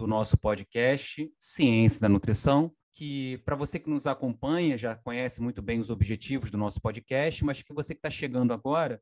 do 0.00 0.06
nosso 0.06 0.38
podcast 0.38 1.30
Ciência 1.38 2.00
da 2.00 2.08
Nutrição, 2.08 2.72
que 2.94 3.36
para 3.44 3.54
você 3.54 3.78
que 3.78 3.90
nos 3.90 4.06
acompanha 4.06 4.78
já 4.78 4.96
conhece 4.96 5.42
muito 5.42 5.60
bem 5.60 5.78
os 5.78 5.90
objetivos 5.90 6.50
do 6.50 6.56
nosso 6.56 6.80
podcast, 6.80 7.44
mas 7.44 7.60
que 7.60 7.74
você 7.74 7.94
que 7.94 7.98
está 7.98 8.08
chegando 8.08 8.54
agora, 8.54 8.98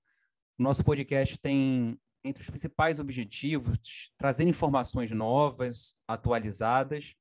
o 0.59 0.63
nosso 0.65 0.83
podcast 0.83 1.39
tem 1.39 1.97
entre 2.25 2.43
os 2.43 2.51
principais 2.51 2.99
objetivos 2.99 4.11
trazer 4.19 4.43
informações 4.43 5.13
novas, 5.13 5.95
atualizadas 6.09 7.15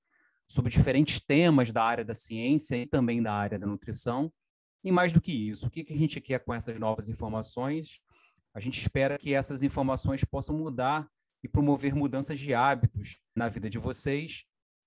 sobre 0.48 0.72
diferentes 0.72 1.20
temas 1.20 1.72
da 1.72 1.84
área 1.84 2.04
da 2.04 2.16
ciência 2.16 2.78
e 2.78 2.88
também 2.88 3.22
da 3.22 3.32
área 3.32 3.60
da 3.60 3.68
nutrição. 3.68 4.34
E 4.84 4.92
mais 4.92 5.14
do 5.14 5.22
que 5.22 5.32
isso, 5.32 5.68
o 5.68 5.70
que 5.70 5.86
a 5.88 5.98
gente 5.98 6.20
quer 6.20 6.40
com 6.40 6.52
essas 6.52 6.80
novas 6.80 7.08
informações? 7.08 8.00
A 8.56 8.60
gente 8.60 8.82
espera 8.82 9.20
que 9.20 9.36
essas 9.36 9.62
informações 9.62 10.24
possam 10.24 10.58
mudar 10.58 11.08
e 11.44 11.48
promover 11.48 11.94
mudanças 11.96 12.40
de 12.40 12.54
hábitos 12.54 13.20
na 13.36 13.48
vida 13.48 13.70
de 13.70 13.78
vocês 13.78 14.46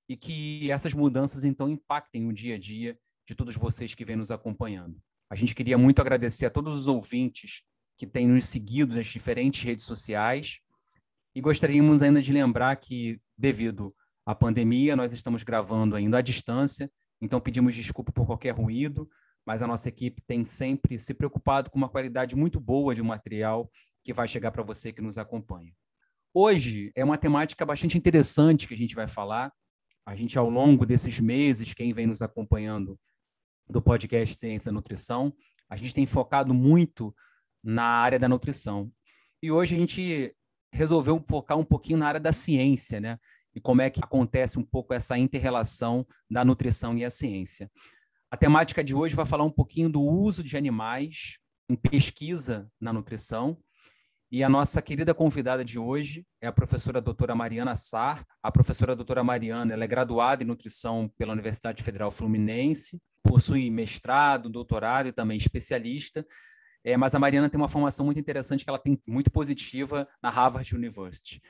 e 0.08 0.16
que 0.16 0.70
essas 0.70 0.92
mudanças 0.92 1.44
então 1.44 1.68
impactem 1.68 2.26
o 2.26 2.32
dia 2.32 2.56
a 2.56 2.58
dia 2.58 2.98
de 3.26 3.34
todos 3.34 3.56
vocês 3.56 3.94
que 3.94 4.04
vêm 4.04 4.16
nos 4.16 4.30
acompanhando. 4.30 5.00
A 5.30 5.36
gente 5.36 5.54
queria 5.54 5.78
muito 5.78 6.00
agradecer 6.00 6.46
a 6.46 6.50
todos 6.50 6.74
os 6.74 6.86
ouvintes 6.88 7.62
que 7.96 8.06
têm 8.06 8.26
nos 8.26 8.46
seguido 8.46 8.94
nas 8.96 9.06
diferentes 9.06 9.62
redes 9.62 9.84
sociais 9.84 10.58
e 11.34 11.40
gostaríamos 11.40 12.02
ainda 12.02 12.20
de 12.20 12.32
lembrar 12.32 12.74
que 12.76 13.20
devido 13.38 13.94
à 14.26 14.34
pandemia 14.34 14.96
nós 14.96 15.12
estamos 15.12 15.44
gravando 15.44 15.94
ainda 15.94 16.18
à 16.18 16.20
distância, 16.20 16.90
então 17.20 17.40
pedimos 17.40 17.74
desculpa 17.74 18.10
por 18.10 18.26
qualquer 18.26 18.50
ruído, 18.50 19.08
mas 19.46 19.62
a 19.62 19.66
nossa 19.66 19.88
equipe 19.88 20.22
tem 20.26 20.44
sempre 20.44 20.98
se 20.98 21.14
preocupado 21.14 21.70
com 21.70 21.78
uma 21.78 21.88
qualidade 21.88 22.34
muito 22.34 22.58
boa 22.58 22.94
de 22.94 23.02
material 23.02 23.70
que 24.02 24.12
vai 24.12 24.26
chegar 24.26 24.50
para 24.50 24.62
você 24.62 24.92
que 24.92 25.00
nos 25.00 25.18
acompanha. 25.18 25.72
Hoje 26.32 26.92
é 26.94 27.04
uma 27.04 27.18
temática 27.18 27.66
bastante 27.66 27.98
interessante 27.98 28.68
que 28.68 28.74
a 28.74 28.76
gente 28.76 28.94
vai 28.94 29.08
falar. 29.08 29.52
A 30.06 30.14
gente, 30.14 30.38
ao 30.38 30.48
longo 30.48 30.86
desses 30.86 31.18
meses, 31.18 31.74
quem 31.74 31.92
vem 31.92 32.06
nos 32.06 32.22
acompanhando 32.22 32.96
do 33.68 33.82
podcast 33.82 34.36
Ciência 34.36 34.70
e 34.70 34.72
Nutrição, 34.72 35.34
a 35.68 35.74
gente 35.74 35.92
tem 35.92 36.06
focado 36.06 36.54
muito 36.54 37.12
na 37.64 37.82
área 37.82 38.16
da 38.16 38.28
nutrição. 38.28 38.92
E 39.42 39.50
hoje 39.50 39.74
a 39.74 39.78
gente 39.78 40.32
resolveu 40.72 41.20
focar 41.28 41.58
um 41.58 41.64
pouquinho 41.64 41.98
na 41.98 42.06
área 42.06 42.20
da 42.20 42.32
ciência, 42.32 43.00
né? 43.00 43.18
E 43.52 43.60
como 43.60 43.82
é 43.82 43.90
que 43.90 44.00
acontece 44.00 44.56
um 44.56 44.64
pouco 44.64 44.94
essa 44.94 45.18
interrelação 45.18 46.06
da 46.30 46.44
nutrição 46.44 46.96
e 46.96 47.04
a 47.04 47.10
ciência. 47.10 47.68
A 48.30 48.36
temática 48.36 48.84
de 48.84 48.94
hoje 48.94 49.16
vai 49.16 49.26
falar 49.26 49.42
um 49.42 49.50
pouquinho 49.50 49.90
do 49.90 50.00
uso 50.00 50.44
de 50.44 50.56
animais 50.56 51.38
em 51.68 51.74
pesquisa 51.74 52.70
na 52.80 52.92
nutrição 52.92 53.58
e 54.32 54.44
a 54.44 54.48
nossa 54.48 54.80
querida 54.80 55.12
convidada 55.12 55.64
de 55.64 55.76
hoje 55.76 56.24
é 56.40 56.46
a 56.46 56.52
professora 56.52 57.00
doutora 57.00 57.34
Mariana 57.34 57.74
Sar. 57.74 58.24
A 58.40 58.52
professora 58.52 58.94
doutora 58.94 59.24
Mariana 59.24 59.72
ela 59.72 59.82
é 59.82 59.88
graduada 59.88 60.44
em 60.44 60.46
nutrição 60.46 61.10
pela 61.18 61.32
Universidade 61.32 61.82
Federal 61.82 62.12
Fluminense, 62.12 63.00
possui 63.24 63.68
mestrado, 63.70 64.48
doutorado 64.48 65.08
e 65.08 65.12
também 65.12 65.36
especialista. 65.36 66.24
É, 66.84 66.96
mas 66.96 67.12
a 67.12 67.18
Mariana 67.18 67.50
tem 67.50 67.60
uma 67.60 67.68
formação 67.68 68.06
muito 68.06 68.20
interessante 68.20 68.62
que 68.62 68.70
ela 68.70 68.78
tem 68.78 68.96
muito 69.04 69.32
positiva 69.32 70.08
na 70.22 70.30
Harvard 70.30 70.76
University. 70.76 71.40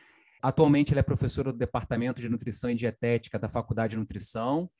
Atualmente 0.42 0.92
ela 0.92 1.00
é 1.00 1.02
professora 1.02 1.52
do 1.52 1.58
Departamento 1.58 2.20
de 2.20 2.30
Nutrição 2.30 2.70
e 2.70 2.74
Dietética 2.74 3.38
da 3.38 3.46
Faculdade 3.46 3.90
de 3.90 3.98
Nutrição, 3.98 4.70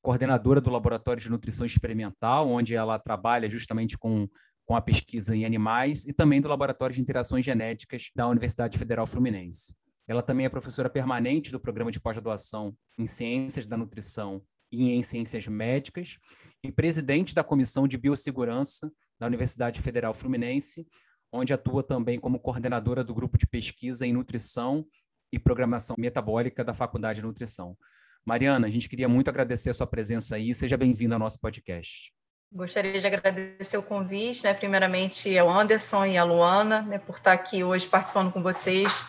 coordenadora 0.00 0.58
do 0.58 0.70
Laboratório 0.70 1.22
de 1.22 1.30
Nutrição 1.30 1.66
Experimental, 1.66 2.48
onde 2.48 2.74
ela 2.74 2.98
trabalha 2.98 3.48
justamente 3.48 3.98
com 3.98 4.26
com 4.72 4.76
a 4.76 4.80
pesquisa 4.80 5.36
em 5.36 5.44
animais 5.44 6.06
e 6.06 6.14
também 6.14 6.40
do 6.40 6.48
Laboratório 6.48 6.94
de 6.94 7.02
Interações 7.02 7.44
Genéticas 7.44 8.10
da 8.16 8.26
Universidade 8.26 8.78
Federal 8.78 9.06
Fluminense. 9.06 9.76
Ela 10.08 10.22
também 10.22 10.46
é 10.46 10.48
professora 10.48 10.88
permanente 10.88 11.52
do 11.52 11.60
programa 11.60 11.92
de 11.92 12.00
pós-graduação 12.00 12.74
em 12.98 13.04
Ciências 13.04 13.66
da 13.66 13.76
Nutrição 13.76 14.42
e 14.70 14.88
em 14.92 15.02
Ciências 15.02 15.46
Médicas 15.46 16.16
e 16.64 16.72
presidente 16.72 17.34
da 17.34 17.44
Comissão 17.44 17.86
de 17.86 17.98
Biossegurança 17.98 18.90
da 19.20 19.26
Universidade 19.26 19.78
Federal 19.78 20.14
Fluminense, 20.14 20.86
onde 21.30 21.52
atua 21.52 21.82
também 21.82 22.18
como 22.18 22.40
coordenadora 22.40 23.04
do 23.04 23.14
grupo 23.14 23.36
de 23.36 23.46
pesquisa 23.46 24.06
em 24.06 24.14
nutrição 24.14 24.86
e 25.30 25.38
programação 25.38 25.96
metabólica 25.98 26.64
da 26.64 26.72
Faculdade 26.72 27.20
de 27.20 27.26
Nutrição. 27.26 27.76
Mariana, 28.24 28.68
a 28.68 28.70
gente 28.70 28.88
queria 28.88 29.06
muito 29.06 29.28
agradecer 29.28 29.68
a 29.68 29.74
sua 29.74 29.86
presença 29.86 30.36
aí. 30.36 30.54
Seja 30.54 30.78
bem-vinda 30.78 31.14
ao 31.14 31.18
nosso 31.18 31.38
podcast. 31.38 32.10
Gostaria 32.54 33.00
de 33.00 33.06
agradecer 33.06 33.78
o 33.78 33.82
convite, 33.82 34.44
né, 34.44 34.52
primeiramente 34.52 35.38
ao 35.38 35.48
Anderson 35.48 36.04
e 36.04 36.18
à 36.18 36.22
Luana, 36.22 36.82
né, 36.82 36.98
por 36.98 37.16
estar 37.16 37.32
aqui 37.32 37.64
hoje 37.64 37.86
participando 37.86 38.30
com 38.30 38.42
vocês 38.42 39.06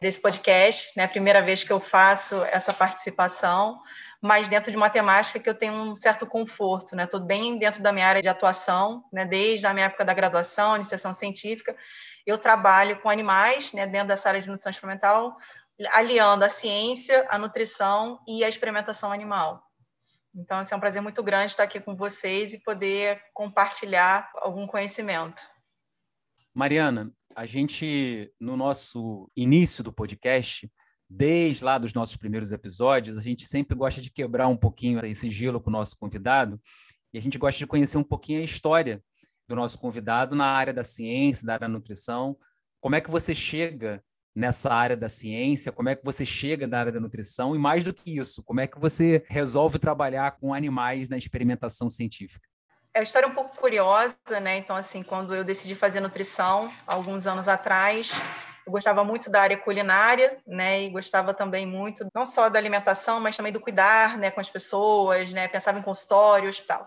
desse 0.00 0.20
podcast, 0.20 0.90
né, 0.96 1.06
primeira 1.06 1.40
vez 1.40 1.62
que 1.62 1.72
eu 1.72 1.78
faço 1.78 2.42
essa 2.46 2.74
participação, 2.74 3.80
mas 4.20 4.48
dentro 4.48 4.72
de 4.72 4.76
uma 4.76 4.90
temática 4.90 5.38
que 5.38 5.48
eu 5.48 5.54
tenho 5.54 5.72
um 5.72 5.94
certo 5.94 6.26
conforto, 6.26 6.96
né, 6.96 7.04
estou 7.04 7.20
bem 7.20 7.56
dentro 7.60 7.80
da 7.80 7.92
minha 7.92 8.08
área 8.08 8.22
de 8.22 8.28
atuação, 8.28 9.04
né, 9.12 9.24
desde 9.24 9.68
a 9.68 9.72
minha 9.72 9.86
época 9.86 10.04
da 10.04 10.12
graduação, 10.12 10.74
iniciação 10.74 11.14
científica, 11.14 11.76
eu 12.26 12.36
trabalho 12.38 13.00
com 13.00 13.08
animais, 13.08 13.72
né, 13.72 13.86
dentro 13.86 14.08
dessa 14.08 14.30
área 14.30 14.40
de 14.40 14.48
nutrição 14.48 14.70
experimental, 14.70 15.36
aliando 15.92 16.44
a 16.44 16.48
ciência, 16.48 17.24
a 17.30 17.38
nutrição 17.38 18.18
e 18.26 18.44
a 18.44 18.48
experimentação 18.48 19.12
animal. 19.12 19.69
Então, 20.34 20.58
assim, 20.58 20.74
é 20.74 20.76
um 20.76 20.80
prazer 20.80 21.02
muito 21.02 21.22
grande 21.22 21.52
estar 21.52 21.64
aqui 21.64 21.80
com 21.80 21.96
vocês 21.96 22.54
e 22.54 22.62
poder 22.62 23.20
compartilhar 23.34 24.30
algum 24.36 24.66
conhecimento. 24.66 25.42
Mariana, 26.54 27.12
a 27.34 27.46
gente, 27.46 28.32
no 28.38 28.56
nosso 28.56 29.30
início 29.36 29.82
do 29.82 29.92
podcast, 29.92 30.70
desde 31.08 31.64
lá 31.64 31.78
dos 31.78 31.92
nossos 31.92 32.16
primeiros 32.16 32.52
episódios, 32.52 33.18
a 33.18 33.22
gente 33.22 33.44
sempre 33.46 33.76
gosta 33.76 34.00
de 34.00 34.10
quebrar 34.10 34.46
um 34.46 34.56
pouquinho 34.56 35.04
esse 35.04 35.30
gelo 35.30 35.60
com 35.60 35.70
o 35.70 35.72
nosso 35.72 35.96
convidado 35.96 36.60
e 37.12 37.18
a 37.18 37.20
gente 37.20 37.38
gosta 37.38 37.58
de 37.58 37.66
conhecer 37.66 37.98
um 37.98 38.04
pouquinho 38.04 38.40
a 38.40 38.44
história 38.44 39.02
do 39.48 39.56
nosso 39.56 39.78
convidado 39.78 40.36
na 40.36 40.46
área 40.46 40.72
da 40.72 40.84
ciência, 40.84 41.44
da 41.44 41.54
área 41.54 41.66
da 41.66 41.72
nutrição. 41.72 42.36
Como 42.80 42.94
é 42.94 43.00
que 43.00 43.10
você 43.10 43.34
chega 43.34 44.02
nessa 44.40 44.72
área 44.72 44.96
da 44.96 45.08
ciência, 45.08 45.70
como 45.70 45.88
é 45.88 45.94
que 45.94 46.04
você 46.04 46.24
chega 46.24 46.66
na 46.66 46.80
área 46.80 46.92
da 46.92 46.98
nutrição 46.98 47.54
e 47.54 47.58
mais 47.58 47.84
do 47.84 47.92
que 47.92 48.18
isso, 48.18 48.42
como 48.42 48.60
é 48.60 48.66
que 48.66 48.80
você 48.80 49.24
resolve 49.28 49.78
trabalhar 49.78 50.32
com 50.32 50.54
animais 50.54 51.08
na 51.08 51.16
experimentação 51.16 51.90
científica? 51.90 52.48
É 52.92 52.98
uma 52.98 53.04
história 53.04 53.28
um 53.28 53.34
pouco 53.34 53.56
curiosa, 53.56 54.16
né? 54.42 54.56
Então, 54.56 54.74
assim, 54.74 55.02
quando 55.02 55.32
eu 55.32 55.44
decidi 55.44 55.76
fazer 55.76 56.00
nutrição, 56.00 56.72
alguns 56.86 57.24
anos 57.24 57.46
atrás, 57.46 58.10
eu 58.66 58.72
gostava 58.72 59.04
muito 59.04 59.30
da 59.30 59.42
área 59.42 59.56
culinária, 59.56 60.38
né? 60.44 60.82
E 60.82 60.90
gostava 60.90 61.32
também 61.32 61.64
muito, 61.64 62.04
não 62.12 62.24
só 62.24 62.48
da 62.48 62.58
alimentação, 62.58 63.20
mas 63.20 63.36
também 63.36 63.52
do 63.52 63.60
cuidar, 63.60 64.18
né? 64.18 64.30
Com 64.32 64.40
as 64.40 64.48
pessoas, 64.48 65.30
né? 65.32 65.46
Pensava 65.46 65.78
em 65.78 65.82
consultório, 65.82 66.48
hospital. 66.48 66.84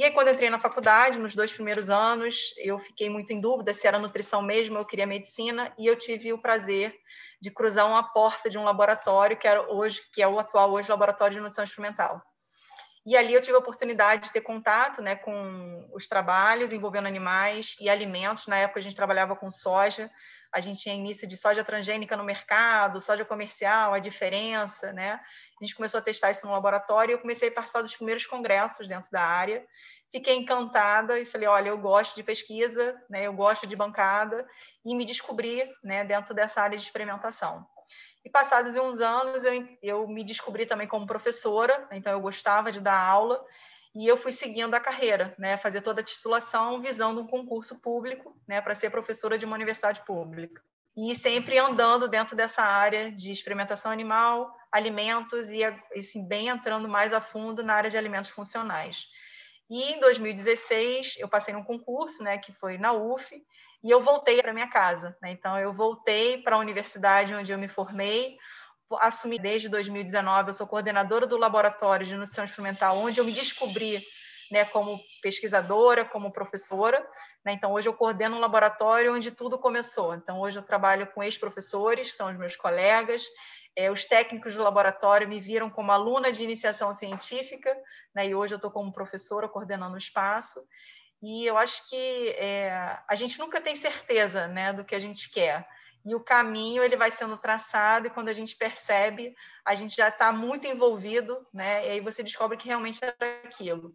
E 0.00 0.04
aí, 0.04 0.10
quando 0.12 0.28
eu 0.28 0.32
entrei 0.32 0.48
na 0.48 0.58
faculdade, 0.58 1.18
nos 1.18 1.34
dois 1.34 1.52
primeiros 1.52 1.90
anos, 1.90 2.54
eu 2.56 2.78
fiquei 2.78 3.10
muito 3.10 3.34
em 3.34 3.38
dúvida 3.38 3.74
se 3.74 3.86
era 3.86 3.98
nutrição 3.98 4.40
mesmo, 4.40 4.78
eu 4.78 4.84
queria 4.86 5.06
medicina, 5.06 5.74
e 5.78 5.86
eu 5.86 5.94
tive 5.94 6.32
o 6.32 6.38
prazer 6.38 6.98
de 7.38 7.50
cruzar 7.50 7.86
uma 7.86 8.02
porta 8.02 8.48
de 8.48 8.56
um 8.56 8.64
laboratório 8.64 9.36
que 9.36 9.46
era 9.46 9.60
hoje, 9.70 10.00
que 10.10 10.22
é 10.22 10.26
o 10.26 10.38
atual 10.38 10.72
hoje 10.72 10.88
laboratório 10.88 11.34
de 11.34 11.40
nutrição 11.40 11.64
experimental. 11.64 12.22
E 13.04 13.14
ali 13.14 13.34
eu 13.34 13.42
tive 13.42 13.56
a 13.56 13.58
oportunidade 13.58 14.28
de 14.28 14.32
ter 14.32 14.40
contato 14.40 15.02
né, 15.02 15.16
com 15.16 15.86
os 15.92 16.08
trabalhos 16.08 16.72
envolvendo 16.72 17.06
animais 17.06 17.76
e 17.78 17.90
alimentos. 17.90 18.46
Na 18.46 18.56
época 18.56 18.80
a 18.80 18.82
gente 18.82 18.96
trabalhava 18.96 19.36
com 19.36 19.50
soja, 19.50 20.10
a 20.52 20.60
gente 20.60 20.80
tinha 20.80 20.94
início 20.94 21.26
de 21.26 21.36
soja 21.36 21.62
transgênica 21.62 22.16
no 22.16 22.24
mercado, 22.24 23.00
soja 23.00 23.24
comercial, 23.24 23.94
a 23.94 23.98
diferença, 23.98 24.92
né? 24.92 25.20
A 25.60 25.64
gente 25.64 25.74
começou 25.74 25.98
a 25.98 26.02
testar 26.02 26.30
isso 26.30 26.46
no 26.46 26.52
laboratório 26.52 27.12
e 27.12 27.14
eu 27.14 27.18
comecei 27.18 27.48
a 27.48 27.52
participar 27.52 27.82
dos 27.82 27.94
primeiros 27.94 28.26
congressos 28.26 28.88
dentro 28.88 29.10
da 29.10 29.22
área. 29.22 29.64
Fiquei 30.10 30.36
encantada 30.36 31.20
e 31.20 31.24
falei, 31.24 31.46
olha, 31.46 31.68
eu 31.68 31.78
gosto 31.78 32.16
de 32.16 32.22
pesquisa, 32.22 33.00
né? 33.08 33.22
Eu 33.26 33.32
gosto 33.32 33.66
de 33.66 33.76
bancada 33.76 34.46
e 34.84 34.94
me 34.94 35.04
descobri, 35.04 35.62
né, 35.84 36.04
dentro 36.04 36.34
dessa 36.34 36.60
área 36.60 36.76
de 36.76 36.82
experimentação. 36.82 37.64
E 38.24 38.28
passados 38.28 38.74
uns 38.76 39.00
anos, 39.00 39.44
eu, 39.44 39.68
eu 39.82 40.08
me 40.08 40.22
descobri 40.24 40.66
também 40.66 40.86
como 40.86 41.06
professora, 41.06 41.88
então 41.92 42.12
eu 42.12 42.20
gostava 42.20 42.70
de 42.70 42.80
dar 42.80 42.98
aula, 42.98 43.42
e 43.94 44.06
eu 44.06 44.16
fui 44.16 44.32
seguindo 44.32 44.74
a 44.74 44.80
carreira, 44.80 45.34
né, 45.38 45.56
fazer 45.56 45.80
toda 45.80 46.00
a 46.00 46.04
titulação 46.04 46.80
visando 46.80 47.20
um 47.20 47.26
concurso 47.26 47.80
público, 47.80 48.36
né, 48.46 48.60
para 48.60 48.74
ser 48.74 48.90
professora 48.90 49.36
de 49.36 49.44
uma 49.44 49.56
universidade 49.56 50.04
pública. 50.04 50.62
E 50.96 51.14
sempre 51.14 51.58
andando 51.58 52.08
dentro 52.08 52.36
dessa 52.36 52.62
área 52.62 53.10
de 53.10 53.32
experimentação 53.32 53.90
animal, 53.90 54.54
alimentos 54.70 55.50
e 55.50 55.64
assim, 55.64 56.26
bem 56.26 56.48
entrando 56.48 56.88
mais 56.88 57.12
a 57.12 57.20
fundo 57.20 57.62
na 57.62 57.74
área 57.74 57.90
de 57.90 57.96
alimentos 57.96 58.30
funcionais. 58.30 59.06
E 59.68 59.92
em 59.92 60.00
2016 60.00 61.16
eu 61.18 61.28
passei 61.28 61.54
num 61.54 61.62
concurso, 61.62 62.22
né, 62.22 62.38
que 62.38 62.52
foi 62.52 62.76
na 62.76 62.92
UF, 62.92 63.34
e 63.82 63.90
eu 63.90 64.00
voltei 64.00 64.42
para 64.42 64.52
minha 64.52 64.68
casa. 64.68 65.16
Né? 65.22 65.30
Então 65.30 65.58
eu 65.58 65.72
voltei 65.72 66.42
para 66.42 66.56
a 66.56 66.58
universidade 66.58 67.34
onde 67.34 67.52
eu 67.52 67.58
me 67.58 67.68
formei, 67.68 68.36
assumi 68.98 69.38
desde 69.38 69.68
2019, 69.68 70.50
eu 70.50 70.52
sou 70.52 70.66
coordenadora 70.66 71.26
do 71.26 71.36
laboratório 71.36 72.06
de 72.06 72.16
nutrição 72.16 72.44
experimental, 72.44 72.96
onde 72.98 73.20
eu 73.20 73.24
me 73.24 73.32
descobri 73.32 74.02
né, 74.50 74.64
como 74.64 75.00
pesquisadora, 75.22 76.04
como 76.04 76.32
professora. 76.32 77.00
Né? 77.44 77.52
Então, 77.52 77.72
hoje 77.72 77.88
eu 77.88 77.94
coordeno 77.94 78.36
um 78.36 78.40
laboratório 78.40 79.14
onde 79.14 79.30
tudo 79.30 79.58
começou. 79.58 80.14
Então, 80.14 80.40
hoje 80.40 80.58
eu 80.58 80.62
trabalho 80.62 81.06
com 81.06 81.22
ex-professores, 81.22 82.10
que 82.10 82.16
são 82.16 82.30
os 82.30 82.36
meus 82.36 82.56
colegas. 82.56 83.24
É, 83.76 83.90
os 83.90 84.04
técnicos 84.04 84.56
do 84.56 84.62
laboratório 84.62 85.28
me 85.28 85.40
viram 85.40 85.70
como 85.70 85.92
aluna 85.92 86.32
de 86.32 86.42
iniciação 86.42 86.92
científica, 86.92 87.74
né? 88.12 88.26
e 88.26 88.34
hoje 88.34 88.54
eu 88.54 88.56
estou 88.56 88.70
como 88.70 88.92
professora 88.92 89.48
coordenando 89.48 89.94
o 89.94 89.98
espaço. 89.98 90.60
E 91.22 91.46
eu 91.46 91.56
acho 91.56 91.88
que 91.88 92.34
é, 92.36 92.98
a 93.08 93.14
gente 93.14 93.38
nunca 93.38 93.60
tem 93.60 93.76
certeza 93.76 94.48
né, 94.48 94.72
do 94.72 94.84
que 94.84 94.94
a 94.94 94.98
gente 94.98 95.30
quer 95.30 95.66
e 96.04 96.14
o 96.14 96.20
caminho 96.20 96.82
ele 96.82 96.96
vai 96.96 97.10
sendo 97.10 97.36
traçado 97.36 98.06
e 98.06 98.10
quando 98.10 98.28
a 98.28 98.32
gente 98.32 98.56
percebe 98.56 99.34
a 99.64 99.74
gente 99.74 99.96
já 99.96 100.08
está 100.08 100.32
muito 100.32 100.66
envolvido 100.66 101.46
né 101.52 101.86
e 101.86 101.90
aí 101.92 102.00
você 102.00 102.22
descobre 102.22 102.56
que 102.56 102.68
realmente 102.68 103.00
é 103.04 103.08
aquilo 103.44 103.94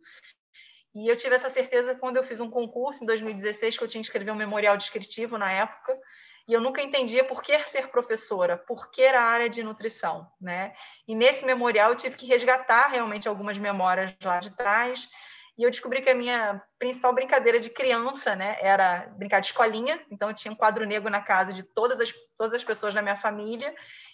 e 0.93 1.09
eu 1.09 1.15
tive 1.17 1.35
essa 1.35 1.49
certeza 1.49 1.95
quando 1.95 2.17
eu 2.17 2.23
fiz 2.23 2.39
um 2.39 2.49
concurso 2.49 3.03
em 3.03 3.07
2016 3.07 3.77
que 3.77 3.83
eu 3.83 3.87
tinha 3.87 4.01
que 4.01 4.07
escrever 4.07 4.31
um 4.31 4.35
memorial 4.35 4.77
descritivo 4.77 5.37
na 5.37 5.51
época 5.51 5.97
e 6.47 6.53
eu 6.53 6.61
nunca 6.61 6.81
entendia 6.81 7.23
por 7.23 7.41
que 7.41 7.57
ser 7.67 7.87
professora, 7.87 8.55
por 8.55 8.91
que 8.91 9.03
a 9.03 9.23
área 9.23 9.49
de 9.49 9.63
nutrição, 9.63 10.31
né? 10.39 10.75
E 11.07 11.15
nesse 11.15 11.43
memorial 11.43 11.89
eu 11.89 11.95
tive 11.95 12.15
que 12.15 12.27
resgatar 12.27 12.87
realmente 12.87 13.27
algumas 13.27 13.57
memórias 13.57 14.13
lá 14.23 14.39
de 14.39 14.55
trás 14.55 15.09
e 15.57 15.63
eu 15.63 15.71
descobri 15.71 16.01
que 16.01 16.09
a 16.09 16.15
minha 16.15 16.61
principal 16.77 17.13
brincadeira 17.13 17.59
de 17.59 17.69
criança, 17.69 18.35
né, 18.35 18.57
era 18.59 19.07
brincar 19.17 19.39
de 19.39 19.47
escolinha. 19.47 19.99
Então, 20.11 20.29
eu 20.29 20.35
tinha 20.35 20.51
um 20.51 20.55
quadro 20.55 20.85
negro 20.85 21.09
na 21.09 21.21
casa 21.21 21.53
de 21.53 21.63
todas 21.63 22.01
as, 22.01 22.11
todas 22.37 22.53
as 22.53 22.63
pessoas 22.63 22.93
da 22.93 23.01
minha 23.01 23.15
família 23.15 23.73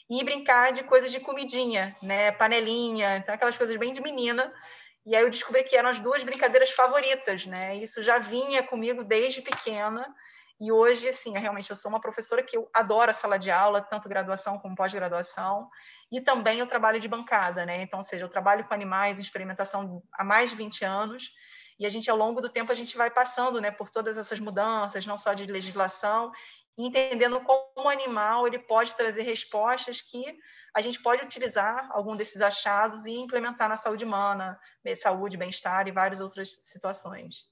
e 0.10 0.24
brincar 0.24 0.72
de 0.72 0.84
coisas 0.84 1.12
de 1.12 1.20
comidinha, 1.20 1.96
né, 2.02 2.32
panelinha, 2.32 3.18
então 3.18 3.34
aquelas 3.34 3.58
coisas 3.58 3.76
bem 3.76 3.92
de 3.92 4.02
menina. 4.02 4.54
E 5.04 5.16
aí 5.16 5.24
eu 5.24 5.30
descobri 5.32 5.64
que 5.64 5.76
eram 5.76 5.90
as 5.90 6.00
duas 6.00 6.24
brincadeiras 6.24 6.70
favoritas, 6.72 7.48
né? 7.48 7.76
Isso 7.76 8.04
já 8.04 8.20
vinha 8.20 8.62
comigo 8.62 9.04
desde 9.04 9.42
pequena. 9.42 10.06
E 10.64 10.72
hoje, 10.72 11.10
assim, 11.10 11.36
realmente 11.36 11.72
eu 11.72 11.76
sou 11.76 11.90
uma 11.90 12.00
professora 12.00 12.44
que 12.44 12.56
eu 12.56 12.70
adoro 12.72 13.10
a 13.10 13.14
sala 13.16 13.40
de 13.40 13.50
aula, 13.50 13.82
tanto 13.82 14.08
graduação 14.08 14.60
como 14.60 14.76
pós-graduação, 14.76 15.68
e 16.12 16.22
também 16.22 16.60
eu 16.60 16.68
trabalho 16.68 17.00
de 17.00 17.08
bancada, 17.08 17.66
né? 17.66 17.82
Então, 17.82 17.98
ou 17.98 18.04
seja, 18.04 18.26
eu 18.26 18.30
trabalho 18.30 18.64
com 18.66 18.72
animais 18.72 19.18
experimentação 19.18 20.04
há 20.14 20.24
mais 20.24 20.52
de 20.52 20.56
20 20.56 20.86
anos, 20.86 21.32
e 21.80 21.86
a 21.88 21.90
gente, 21.90 22.12
ao 22.12 22.16
longo 22.16 22.40
do 22.40 22.48
tempo, 22.48 22.72
a 22.72 22.76
gente 22.76 22.96
vai 22.96 23.10
passando 23.10 23.60
né, 23.60 23.72
por 23.72 23.90
todas 23.90 24.20
essas 24.20 24.40
mudanças, 24.40 25.04
não 25.08 25.18
só 25.18 25.34
de 25.34 25.48
legislação, 25.48 26.32
entendendo 26.78 27.40
como 27.40 27.88
o 27.88 27.90
animal 27.90 28.46
ele 28.46 28.60
pode 28.60 28.96
trazer 28.96 29.24
respostas 29.24 30.00
que 30.00 30.24
a 30.76 30.82
gente 30.82 31.02
pode 31.02 31.24
utilizar 31.24 31.90
algum 31.92 32.16
desses 32.16 32.40
achados 32.40 33.08
e 33.08 33.18
implementar 33.18 33.68
na 33.68 33.78
saúde 33.78 34.06
humana, 34.06 34.60
saúde, 34.96 35.38
bem-estar 35.38 35.88
e 35.88 35.92
várias 35.92 36.22
outras 36.22 36.52
situações. 36.62 37.50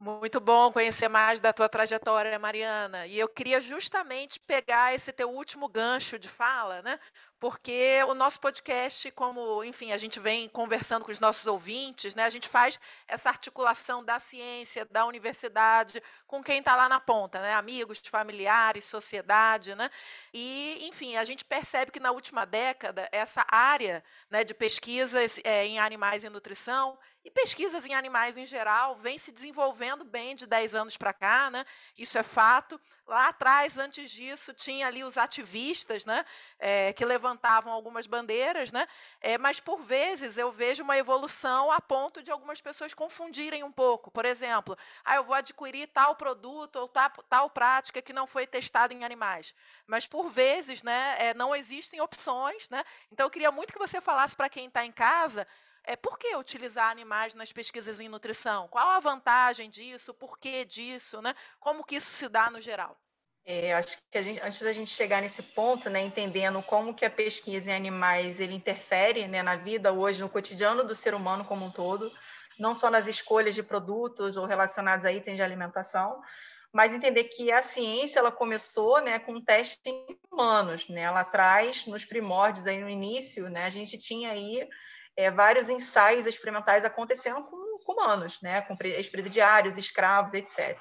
Muito 0.00 0.38
bom 0.40 0.70
conhecer 0.72 1.08
mais 1.08 1.40
da 1.40 1.52
tua 1.52 1.68
trajetória, 1.68 2.38
Mariana. 2.38 3.04
E 3.08 3.18
eu 3.18 3.28
queria 3.28 3.60
justamente 3.60 4.38
pegar 4.38 4.94
esse 4.94 5.12
teu 5.12 5.28
último 5.30 5.68
gancho 5.68 6.18
de 6.20 6.28
fala, 6.28 6.80
né? 6.82 7.00
Porque 7.40 8.02
o 8.08 8.14
nosso 8.14 8.40
podcast, 8.40 9.10
como, 9.12 9.62
enfim, 9.62 9.92
a 9.92 9.96
gente 9.96 10.18
vem 10.18 10.48
conversando 10.48 11.04
com 11.04 11.12
os 11.12 11.20
nossos 11.20 11.46
ouvintes, 11.46 12.14
né? 12.16 12.24
A 12.24 12.30
gente 12.30 12.48
faz 12.48 12.80
essa 13.06 13.28
articulação 13.28 14.04
da 14.04 14.18
ciência, 14.18 14.84
da 14.86 15.06
universidade, 15.06 16.02
com 16.26 16.42
quem 16.42 16.58
está 16.58 16.74
lá 16.74 16.88
na 16.88 16.98
ponta, 16.98 17.40
né? 17.40 17.54
Amigos, 17.54 18.02
familiares, 18.06 18.84
sociedade, 18.84 19.74
né? 19.76 19.88
E, 20.34 20.78
enfim, 20.88 21.16
a 21.16 21.24
gente 21.24 21.44
percebe 21.44 21.92
que 21.92 22.00
na 22.00 22.10
última 22.10 22.44
década 22.44 23.08
essa 23.12 23.46
área 23.48 24.02
né, 24.28 24.42
de 24.42 24.52
pesquisas 24.52 25.40
é, 25.44 25.64
em 25.64 25.78
animais 25.78 26.24
e 26.24 26.28
nutrição 26.28 26.98
e 27.24 27.30
pesquisas 27.30 27.84
em 27.84 27.94
animais 27.94 28.36
em 28.36 28.46
geral 28.46 28.96
vem 28.96 29.18
se 29.18 29.30
desenvolvendo 29.30 30.04
bem 30.04 30.34
de 30.34 30.46
10 30.46 30.74
anos 30.74 30.96
para 30.96 31.12
cá, 31.12 31.50
né? 31.50 31.64
isso 31.96 32.16
é 32.16 32.22
fato. 32.22 32.80
Lá 33.06 33.28
atrás, 33.28 33.76
antes 33.76 34.10
disso, 34.10 34.54
tinha 34.54 34.86
ali 34.86 35.04
os 35.04 35.18
ativistas 35.18 36.06
né? 36.06 36.24
É, 36.58 36.92
que 36.92 37.04
levantavam 37.28 37.72
algumas 37.72 38.06
bandeiras, 38.06 38.72
né? 38.72 38.88
É, 39.20 39.36
mas 39.36 39.60
por 39.60 39.82
vezes 39.82 40.36
eu 40.38 40.50
vejo 40.50 40.82
uma 40.82 40.96
evolução 40.96 41.70
a 41.70 41.80
ponto 41.80 42.22
de 42.22 42.30
algumas 42.30 42.60
pessoas 42.60 42.94
confundirem 42.94 43.62
um 43.62 43.70
pouco. 43.70 44.10
Por 44.10 44.24
exemplo, 44.24 44.76
ah, 45.04 45.16
eu 45.16 45.24
vou 45.24 45.34
adquirir 45.34 45.88
tal 45.88 46.14
produto 46.14 46.76
ou 46.76 46.88
tal, 46.88 47.10
tal 47.28 47.50
prática 47.50 48.00
que 48.00 48.12
não 48.12 48.26
foi 48.26 48.46
testada 48.46 48.94
em 48.94 49.04
animais. 49.04 49.54
Mas 49.86 50.06
por 50.06 50.28
vezes 50.30 50.82
né, 50.82 51.16
é, 51.18 51.34
não 51.34 51.54
existem 51.54 52.00
opções. 52.00 52.68
Né? 52.70 52.82
Então 53.12 53.26
eu 53.26 53.30
queria 53.30 53.52
muito 53.52 53.72
que 53.72 53.78
você 53.78 54.00
falasse 54.00 54.34
para 54.34 54.48
quem 54.48 54.66
está 54.66 54.84
em 54.84 54.92
casa 54.92 55.46
é, 55.84 55.96
por 55.96 56.18
que 56.18 56.34
utilizar 56.36 56.90
animais 56.90 57.34
nas 57.34 57.52
pesquisas 57.52 58.00
em 58.00 58.08
nutrição? 58.08 58.68
Qual 58.68 58.90
a 58.90 59.00
vantagem 59.00 59.70
disso? 59.70 60.12
Por 60.12 60.36
que 60.36 60.64
disso? 60.64 61.22
Né? 61.22 61.34
Como 61.60 61.84
que 61.84 61.96
isso 61.96 62.10
se 62.10 62.28
dá 62.28 62.50
no 62.50 62.60
geral? 62.60 62.98
É, 63.50 63.72
acho 63.72 63.96
que 64.10 64.22
gente, 64.22 64.42
antes 64.42 64.60
da 64.60 64.74
gente 64.74 64.90
chegar 64.90 65.22
nesse 65.22 65.42
ponto, 65.42 65.88
né, 65.88 66.02
entendendo 66.02 66.62
como 66.62 66.92
que 66.92 67.06
a 67.06 67.08
pesquisa 67.08 67.70
em 67.70 67.74
animais 67.74 68.38
ele 68.38 68.54
interfere 68.54 69.26
né, 69.26 69.42
na 69.42 69.56
vida 69.56 69.90
hoje, 69.90 70.20
no 70.20 70.28
cotidiano 70.28 70.84
do 70.84 70.94
ser 70.94 71.14
humano 71.14 71.46
como 71.46 71.64
um 71.64 71.70
todo, 71.70 72.12
não 72.58 72.74
só 72.74 72.90
nas 72.90 73.06
escolhas 73.06 73.54
de 73.54 73.62
produtos 73.62 74.36
ou 74.36 74.44
relacionados 74.44 75.06
a 75.06 75.12
itens 75.12 75.36
de 75.36 75.42
alimentação, 75.42 76.20
mas 76.70 76.92
entender 76.92 77.24
que 77.24 77.50
a 77.50 77.62
ciência 77.62 78.18
ela 78.18 78.30
começou 78.30 79.00
né, 79.00 79.18
com 79.18 79.40
testes 79.40 79.80
em 79.86 80.18
humanos, 80.30 80.86
né? 80.90 81.10
Lá 81.10 81.20
atrás, 81.20 81.86
nos 81.86 82.04
primórdios, 82.04 82.66
aí 82.66 82.78
no 82.78 82.90
início, 82.90 83.48
né, 83.48 83.64
a 83.64 83.70
gente 83.70 83.96
tinha 83.96 84.30
aí 84.30 84.68
é, 85.16 85.30
vários 85.30 85.70
ensaios 85.70 86.26
experimentais 86.26 86.84
acontecendo 86.84 87.40
com, 87.40 87.78
com 87.82 87.92
humanos, 87.94 88.42
né, 88.42 88.60
com 88.60 88.76
ex-presidiários, 88.84 89.78
escravos, 89.78 90.34
etc. 90.34 90.78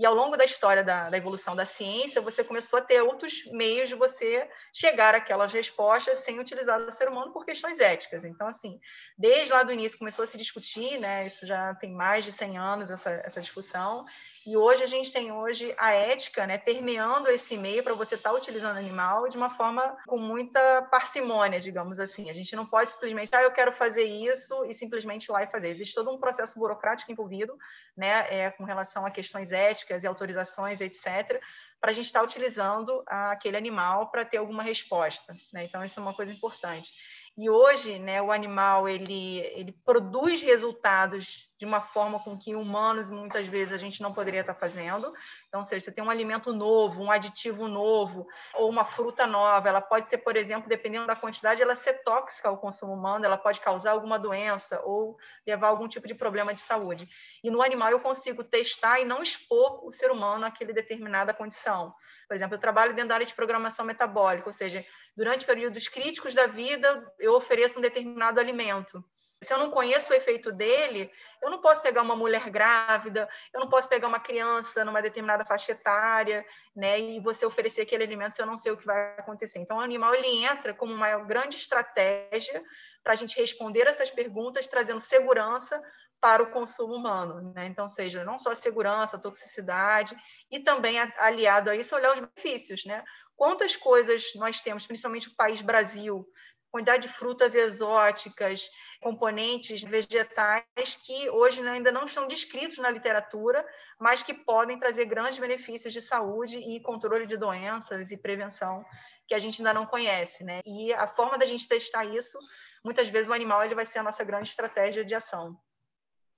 E 0.00 0.06
ao 0.06 0.14
longo 0.14 0.34
da 0.34 0.46
história 0.46 0.82
da, 0.82 1.10
da, 1.10 1.18
evolução 1.18 1.54
da 1.54 1.66
ciência, 1.66 2.22
você 2.22 2.42
começou 2.42 2.78
a 2.78 2.82
ter 2.82 3.02
outros 3.02 3.44
meios 3.52 3.86
de 3.86 3.94
você 3.94 4.48
chegar 4.72 5.14
àquelas 5.14 5.52
respostas 5.52 6.20
sem 6.20 6.40
utilizar 6.40 6.80
o 6.80 6.90
ser 6.90 7.06
humano 7.06 7.34
por 7.34 7.44
questões 7.44 7.80
éticas. 7.80 8.24
Então, 8.24 8.48
assim, 8.48 8.80
desde 9.18 9.52
lá 9.52 9.62
do 9.62 9.72
início 9.72 9.98
começou 9.98 10.22
a 10.22 10.26
se 10.26 10.38
discutir, 10.38 10.98
né? 10.98 11.26
Isso 11.26 11.44
já 11.44 11.74
tem 11.74 11.92
mais 11.92 12.24
de 12.24 12.32
100 12.32 12.56
anos 12.56 12.90
essa, 12.90 13.10
essa 13.10 13.42
discussão. 13.42 14.06
E 14.46 14.56
hoje 14.56 14.82
a 14.82 14.86
gente 14.86 15.12
tem 15.12 15.30
hoje 15.30 15.74
a 15.78 15.92
ética, 15.92 16.46
né, 16.46 16.56
permeando 16.56 17.28
esse 17.28 17.58
meio 17.58 17.82
para 17.82 17.94
você 17.94 18.14
estar 18.14 18.30
tá 18.30 18.36
utilizando 18.36 18.78
animal 18.78 19.28
de 19.28 19.36
uma 19.36 19.50
forma 19.50 19.96
com 20.06 20.18
muita 20.18 20.82
parcimônia, 20.90 21.60
digamos 21.60 22.00
assim. 22.00 22.30
A 22.30 22.32
gente 22.32 22.56
não 22.56 22.64
pode 22.64 22.92
simplesmente, 22.92 23.34
ah, 23.34 23.42
eu 23.42 23.52
quero 23.52 23.70
fazer 23.70 24.04
isso 24.04 24.64
e 24.64 24.72
simplesmente 24.72 25.26
ir 25.26 25.32
lá 25.32 25.42
e 25.42 25.50
fazer. 25.50 25.68
Existe 25.68 25.94
todo 25.94 26.10
um 26.10 26.18
processo 26.18 26.58
burocrático 26.58 27.12
envolvido, 27.12 27.58
né, 27.96 28.26
é, 28.30 28.50
com 28.50 28.64
relação 28.64 29.04
a 29.04 29.10
questões 29.10 29.52
éticas 29.52 30.04
e 30.04 30.06
autorizações, 30.06 30.80
etc 30.80 31.40
para 31.80 31.90
a 31.90 31.94
gente 31.94 32.06
estar 32.06 32.20
tá 32.20 32.26
utilizando 32.26 33.02
aquele 33.06 33.56
animal 33.56 34.10
para 34.10 34.24
ter 34.24 34.36
alguma 34.36 34.62
resposta. 34.62 35.34
Né? 35.52 35.64
Então, 35.64 35.82
isso 35.82 35.98
é 35.98 36.02
uma 36.02 36.12
coisa 36.12 36.30
importante. 36.30 36.92
E 37.36 37.48
hoje, 37.48 37.98
né, 37.98 38.20
o 38.20 38.30
animal 38.30 38.88
ele, 38.88 39.38
ele 39.38 39.72
produz 39.84 40.42
resultados 40.42 41.49
de 41.60 41.66
uma 41.66 41.82
forma 41.82 42.18
com 42.18 42.38
que 42.38 42.54
humanos 42.54 43.10
muitas 43.10 43.46
vezes 43.46 43.74
a 43.74 43.76
gente 43.76 44.00
não 44.00 44.14
poderia 44.14 44.40
estar 44.40 44.54
fazendo. 44.54 45.12
Então, 45.46 45.62
seja, 45.62 45.84
você 45.84 45.92
tem 45.92 46.02
um 46.02 46.08
alimento 46.08 46.54
novo, 46.54 47.02
um 47.02 47.10
aditivo 47.10 47.68
novo 47.68 48.26
ou 48.54 48.70
uma 48.70 48.82
fruta 48.82 49.26
nova, 49.26 49.68
ela 49.68 49.82
pode 49.82 50.08
ser, 50.08 50.18
por 50.18 50.38
exemplo, 50.38 50.70
dependendo 50.70 51.06
da 51.06 51.14
quantidade, 51.14 51.60
ela 51.60 51.74
ser 51.74 52.02
tóxica 52.02 52.48
ao 52.48 52.56
consumo 52.56 52.94
humano, 52.94 53.26
ela 53.26 53.36
pode 53.36 53.60
causar 53.60 53.90
alguma 53.90 54.18
doença 54.18 54.80
ou 54.84 55.18
levar 55.46 55.68
algum 55.68 55.86
tipo 55.86 56.08
de 56.08 56.14
problema 56.14 56.54
de 56.54 56.60
saúde. 56.60 57.06
E 57.44 57.50
no 57.50 57.60
animal 57.60 57.90
eu 57.90 58.00
consigo 58.00 58.42
testar 58.42 58.98
e 58.98 59.04
não 59.04 59.22
expor 59.22 59.84
o 59.84 59.92
ser 59.92 60.10
humano 60.10 60.46
àquele 60.46 60.72
determinada 60.72 61.34
condição. 61.34 61.92
Por 62.26 62.34
exemplo, 62.34 62.54
eu 62.54 62.58
trabalho 62.58 62.94
dentro 62.94 63.10
da 63.10 63.16
área 63.16 63.26
de 63.26 63.34
programação 63.34 63.84
metabólica, 63.84 64.48
ou 64.48 64.54
seja, 64.54 64.82
durante 65.14 65.44
períodos 65.44 65.88
críticos 65.88 66.34
da 66.34 66.46
vida, 66.46 67.06
eu 67.18 67.34
ofereço 67.34 67.78
um 67.78 67.82
determinado 67.82 68.40
alimento 68.40 69.04
se 69.42 69.54
eu 69.54 69.58
não 69.58 69.70
conheço 69.70 70.12
o 70.12 70.14
efeito 70.14 70.52
dele, 70.52 71.10
eu 71.42 71.50
não 71.50 71.60
posso 71.60 71.80
pegar 71.80 72.02
uma 72.02 72.14
mulher 72.14 72.50
grávida, 72.50 73.28
eu 73.54 73.60
não 73.60 73.68
posso 73.68 73.88
pegar 73.88 74.06
uma 74.06 74.20
criança 74.20 74.84
numa 74.84 75.00
determinada 75.00 75.44
faixa 75.46 75.72
etária, 75.72 76.44
né, 76.76 77.00
e 77.00 77.20
você 77.20 77.46
oferecer 77.46 77.82
aquele 77.82 78.04
alimento 78.04 78.36
se 78.36 78.42
eu 78.42 78.46
não 78.46 78.56
sei 78.56 78.72
o 78.72 78.76
que 78.76 78.84
vai 78.84 79.14
acontecer. 79.18 79.58
Então, 79.58 79.78
o 79.78 79.80
animal 79.80 80.14
ele 80.14 80.44
entra 80.44 80.74
como 80.74 80.92
uma 80.92 81.18
grande 81.20 81.56
estratégia 81.56 82.62
para 83.02 83.14
a 83.14 83.16
gente 83.16 83.38
responder 83.40 83.86
essas 83.86 84.10
perguntas, 84.10 84.68
trazendo 84.68 85.00
segurança 85.00 85.82
para 86.20 86.42
o 86.42 86.50
consumo 86.50 86.94
humano. 86.94 87.52
Né? 87.54 87.64
Então, 87.66 87.88
seja 87.88 88.24
não 88.24 88.38
só 88.38 88.50
a 88.50 88.54
segurança, 88.54 89.16
a 89.16 89.20
toxicidade, 89.20 90.14
e 90.50 90.60
também 90.60 90.98
aliado 91.16 91.70
a 91.70 91.76
isso, 91.76 91.96
olhar 91.96 92.12
os 92.12 92.20
benefícios. 92.20 92.84
Né? 92.84 93.02
Quantas 93.34 93.74
coisas 93.74 94.32
nós 94.34 94.60
temos, 94.60 94.86
principalmente 94.86 95.28
o 95.28 95.34
país 95.34 95.62
Brasil, 95.62 96.28
quantidade 96.70 97.08
de 97.08 97.12
frutas 97.12 97.54
exóticas, 97.54 98.70
componentes 99.00 99.82
vegetais 99.82 100.64
que 101.04 101.28
hoje 101.30 101.66
ainda 101.66 101.90
não 101.90 102.04
estão 102.04 102.28
descritos 102.28 102.78
na 102.78 102.90
literatura, 102.90 103.64
mas 103.98 104.22
que 104.22 104.34
podem 104.34 104.78
trazer 104.78 105.06
grandes 105.06 105.38
benefícios 105.38 105.92
de 105.92 106.00
saúde 106.00 106.58
e 106.58 106.80
controle 106.80 107.26
de 107.26 107.36
doenças 107.36 108.10
e 108.10 108.16
prevenção 108.16 108.84
que 109.26 109.34
a 109.34 109.38
gente 109.38 109.60
ainda 109.60 109.74
não 109.74 109.86
conhece, 109.86 110.44
né? 110.44 110.60
E 110.66 110.92
a 110.92 111.06
forma 111.06 111.38
da 111.38 111.46
gente 111.46 111.66
testar 111.66 112.04
isso, 112.04 112.38
muitas 112.84 113.08
vezes 113.08 113.28
o 113.28 113.34
animal 113.34 113.64
ele 113.64 113.74
vai 113.74 113.86
ser 113.86 113.98
a 113.98 114.02
nossa 114.02 114.22
grande 114.24 114.48
estratégia 114.48 115.04
de 115.04 115.14
ação. 115.14 115.58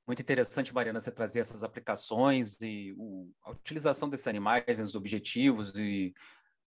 Muito 0.06 0.20
interessante, 0.20 0.74
Mariana, 0.74 1.00
você 1.00 1.12
trazer 1.12 1.40
essas 1.40 1.62
aplicações 1.62 2.60
e 2.60 2.94
a 3.44 3.50
utilização 3.52 4.08
desses 4.08 4.26
animais, 4.26 4.80
os 4.80 4.94
objetivos 4.94 5.72
e 5.76 6.12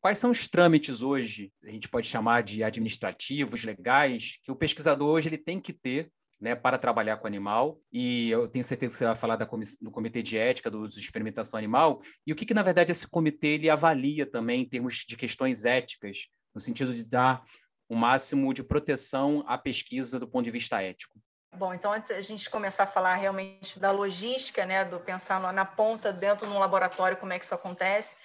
Quais 0.00 0.18
são 0.18 0.30
os 0.32 0.48
trâmites 0.48 1.00
hoje, 1.00 1.50
a 1.64 1.70
gente 1.70 1.88
pode 1.88 2.06
chamar 2.06 2.42
de 2.42 2.62
administrativos, 2.62 3.64
legais, 3.64 4.38
que 4.42 4.52
o 4.52 4.56
pesquisador 4.56 5.08
hoje 5.08 5.28
ele 5.28 5.38
tem 5.38 5.60
que 5.60 5.72
ter 5.72 6.10
né, 6.42 6.56
para 6.56 6.76
trabalhar 6.76 7.18
com 7.18 7.26
animal, 7.28 7.78
e 7.92 8.28
eu 8.28 8.48
tenho 8.48 8.64
certeza 8.64 8.92
que 8.92 8.98
você 8.98 9.06
vai 9.06 9.14
falar 9.14 9.36
da 9.36 9.48
do 9.80 9.90
comitê 9.92 10.20
de 10.22 10.36
ética 10.36 10.68
do 10.68 10.80
uso 10.80 10.96
de 10.98 11.04
experimentação 11.04 11.56
animal, 11.56 12.00
e 12.26 12.32
o 12.32 12.36
que, 12.36 12.44
que, 12.44 12.52
na 12.52 12.64
verdade, 12.64 12.90
esse 12.90 13.06
comitê 13.08 13.48
ele 13.48 13.70
avalia 13.70 14.26
também 14.26 14.62
em 14.62 14.68
termos 14.68 15.04
de 15.06 15.16
questões 15.16 15.64
éticas, 15.64 16.26
no 16.52 16.60
sentido 16.60 16.92
de 16.92 17.04
dar 17.04 17.44
o 17.88 17.94
máximo 17.94 18.52
de 18.52 18.64
proteção 18.64 19.44
à 19.46 19.56
pesquisa 19.56 20.18
do 20.18 20.26
ponto 20.26 20.44
de 20.44 20.50
vista 20.50 20.82
ético. 20.82 21.16
Bom, 21.54 21.72
então 21.72 21.92
antes 21.92 22.10
a 22.10 22.20
gente 22.20 22.50
começar 22.50 22.84
a 22.84 22.88
falar 22.88 23.14
realmente 23.14 23.78
da 23.78 23.92
logística, 23.92 24.66
né, 24.66 24.84
do 24.84 24.98
pensar 24.98 25.40
na 25.52 25.64
ponta 25.64 26.12
dentro 26.12 26.46
de 26.46 26.52
um 26.52 26.58
laboratório 26.58 27.18
como 27.18 27.32
é 27.32 27.38
que 27.38 27.44
isso 27.44 27.54
acontece. 27.54 28.16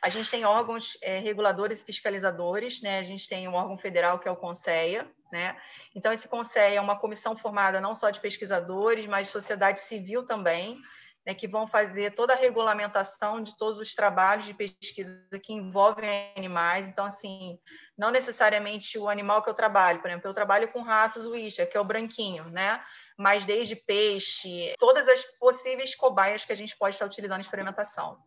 A 0.00 0.10
gente 0.10 0.30
tem 0.30 0.44
órgãos 0.44 0.98
é, 1.02 1.18
reguladores 1.18 1.80
e 1.80 1.84
fiscalizadores, 1.84 2.82
né? 2.82 2.98
A 2.98 3.02
gente 3.02 3.26
tem 3.26 3.48
um 3.48 3.54
órgão 3.54 3.78
federal 3.78 4.18
que 4.18 4.28
é 4.28 4.30
o 4.30 4.36
Conceia, 4.36 5.10
né? 5.34 5.56
Então 5.92 6.12
esse 6.12 6.28
Conceia 6.28 6.76
é 6.76 6.80
uma 6.80 6.96
comissão 6.96 7.36
formada 7.36 7.80
não 7.80 7.92
só 7.92 8.08
de 8.08 8.20
pesquisadores, 8.20 9.04
mas 9.04 9.26
de 9.26 9.32
sociedade 9.32 9.80
civil 9.80 10.24
também, 10.24 10.80
né, 11.26 11.34
que 11.34 11.48
vão 11.48 11.66
fazer 11.66 12.14
toda 12.14 12.34
a 12.34 12.36
regulamentação 12.36 13.42
de 13.42 13.56
todos 13.58 13.80
os 13.80 13.94
trabalhos 13.94 14.46
de 14.46 14.54
pesquisa 14.54 15.26
que 15.42 15.52
envolvem 15.52 16.32
animais. 16.36 16.86
Então, 16.86 17.06
assim, 17.06 17.58
não 17.98 18.12
necessariamente 18.12 18.96
o 18.96 19.08
animal 19.08 19.42
que 19.42 19.50
eu 19.50 19.54
trabalho, 19.54 20.00
por 20.00 20.08
exemplo, 20.08 20.28
eu 20.28 20.34
trabalho 20.34 20.68
com 20.70 20.82
ratos 20.82 21.26
Wisha, 21.26 21.66
que 21.66 21.76
é 21.76 21.80
o 21.80 21.84
branquinho, 21.84 22.44
né? 22.50 22.80
Mas 23.16 23.44
desde 23.44 23.76
peixe, 23.76 24.74
todas 24.78 25.06
as 25.08 25.24
possíveis 25.38 25.94
cobaias 25.94 26.44
que 26.44 26.52
a 26.52 26.56
gente 26.56 26.76
pode 26.76 26.94
estar 26.94 27.06
utilizando 27.06 27.38
em 27.38 27.42
experimentação. 27.42 28.18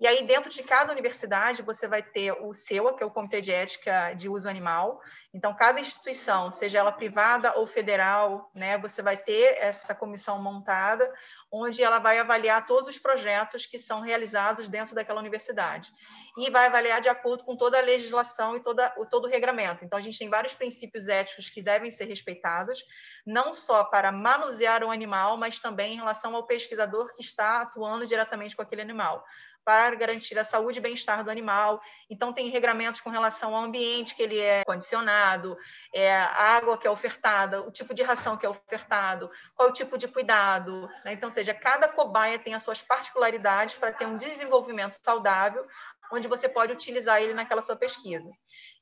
E 0.00 0.06
aí, 0.06 0.22
dentro 0.22 0.48
de 0.48 0.62
cada 0.62 0.92
universidade, 0.92 1.60
você 1.60 1.88
vai 1.88 2.04
ter 2.04 2.30
o 2.30 2.54
CEUA, 2.54 2.96
que 2.96 3.02
é 3.02 3.06
o 3.06 3.10
Comitê 3.10 3.40
de 3.40 3.50
Ética 3.50 4.14
de 4.14 4.28
Uso 4.28 4.48
Animal. 4.48 5.00
Então, 5.34 5.56
cada 5.56 5.80
instituição, 5.80 6.52
seja 6.52 6.78
ela 6.78 6.92
privada 6.92 7.58
ou 7.58 7.66
federal, 7.66 8.48
né, 8.54 8.78
você 8.78 9.02
vai 9.02 9.16
ter 9.16 9.58
essa 9.58 9.96
comissão 9.96 10.40
montada, 10.40 11.12
onde 11.50 11.82
ela 11.82 11.98
vai 11.98 12.18
avaliar 12.18 12.66
todos 12.66 12.88
os 12.88 12.98
projetos 12.98 13.64
que 13.64 13.78
são 13.78 14.00
realizados 14.00 14.68
dentro 14.68 14.94
daquela 14.94 15.20
universidade. 15.20 15.92
E 16.36 16.50
vai 16.50 16.66
avaliar 16.66 17.00
de 17.00 17.08
acordo 17.08 17.44
com 17.44 17.56
toda 17.56 17.78
a 17.78 17.82
legislação 17.82 18.56
e 18.56 18.60
toda, 18.60 18.88
todo 19.10 19.24
o 19.24 19.28
regramento. 19.28 19.84
Então, 19.84 19.98
a 19.98 20.02
gente 20.02 20.18
tem 20.18 20.28
vários 20.28 20.54
princípios 20.54 21.08
éticos 21.08 21.48
que 21.48 21.62
devem 21.62 21.90
ser 21.90 22.04
respeitados, 22.04 22.84
não 23.26 23.52
só 23.52 23.84
para 23.84 24.12
manusear 24.12 24.84
o 24.84 24.90
animal, 24.90 25.36
mas 25.36 25.58
também 25.58 25.94
em 25.94 25.96
relação 25.96 26.34
ao 26.34 26.46
pesquisador 26.46 27.14
que 27.14 27.22
está 27.22 27.62
atuando 27.62 28.06
diretamente 28.06 28.54
com 28.54 28.62
aquele 28.62 28.82
animal 28.82 29.24
para 29.64 29.94
garantir 29.96 30.38
a 30.38 30.44
saúde 30.44 30.78
e 30.78 30.82
bem-estar 30.82 31.22
do 31.22 31.30
animal. 31.30 31.80
Então, 32.08 32.32
tem 32.32 32.48
regramentos 32.48 33.00
com 33.00 33.10
relação 33.10 33.54
ao 33.54 33.64
ambiente 33.64 34.14
que 34.14 34.22
ele 34.22 34.40
é 34.40 34.64
condicionado, 34.64 35.56
é, 35.94 36.14
a 36.14 36.56
água 36.56 36.78
que 36.78 36.86
é 36.86 36.90
ofertada, 36.90 37.62
o 37.62 37.70
tipo 37.70 37.92
de 37.92 38.02
ração 38.02 38.36
que 38.36 38.46
é 38.46 38.48
ofertado, 38.48 39.30
qual 39.54 39.68
o 39.68 39.72
tipo 39.72 39.98
de 39.98 40.08
cuidado. 40.08 40.88
Né? 41.04 41.12
Então, 41.12 41.30
seja, 41.30 41.52
cada 41.52 41.88
cobaia 41.88 42.38
tem 42.38 42.54
as 42.54 42.62
suas 42.62 42.82
particularidades 42.82 43.74
para 43.74 43.92
ter 43.92 44.06
um 44.06 44.16
desenvolvimento 44.16 44.94
saudável, 44.94 45.66
onde 46.12 46.28
você 46.28 46.48
pode 46.48 46.72
utilizar 46.72 47.22
ele 47.22 47.34
naquela 47.34 47.62
sua 47.62 47.76
pesquisa. 47.76 48.30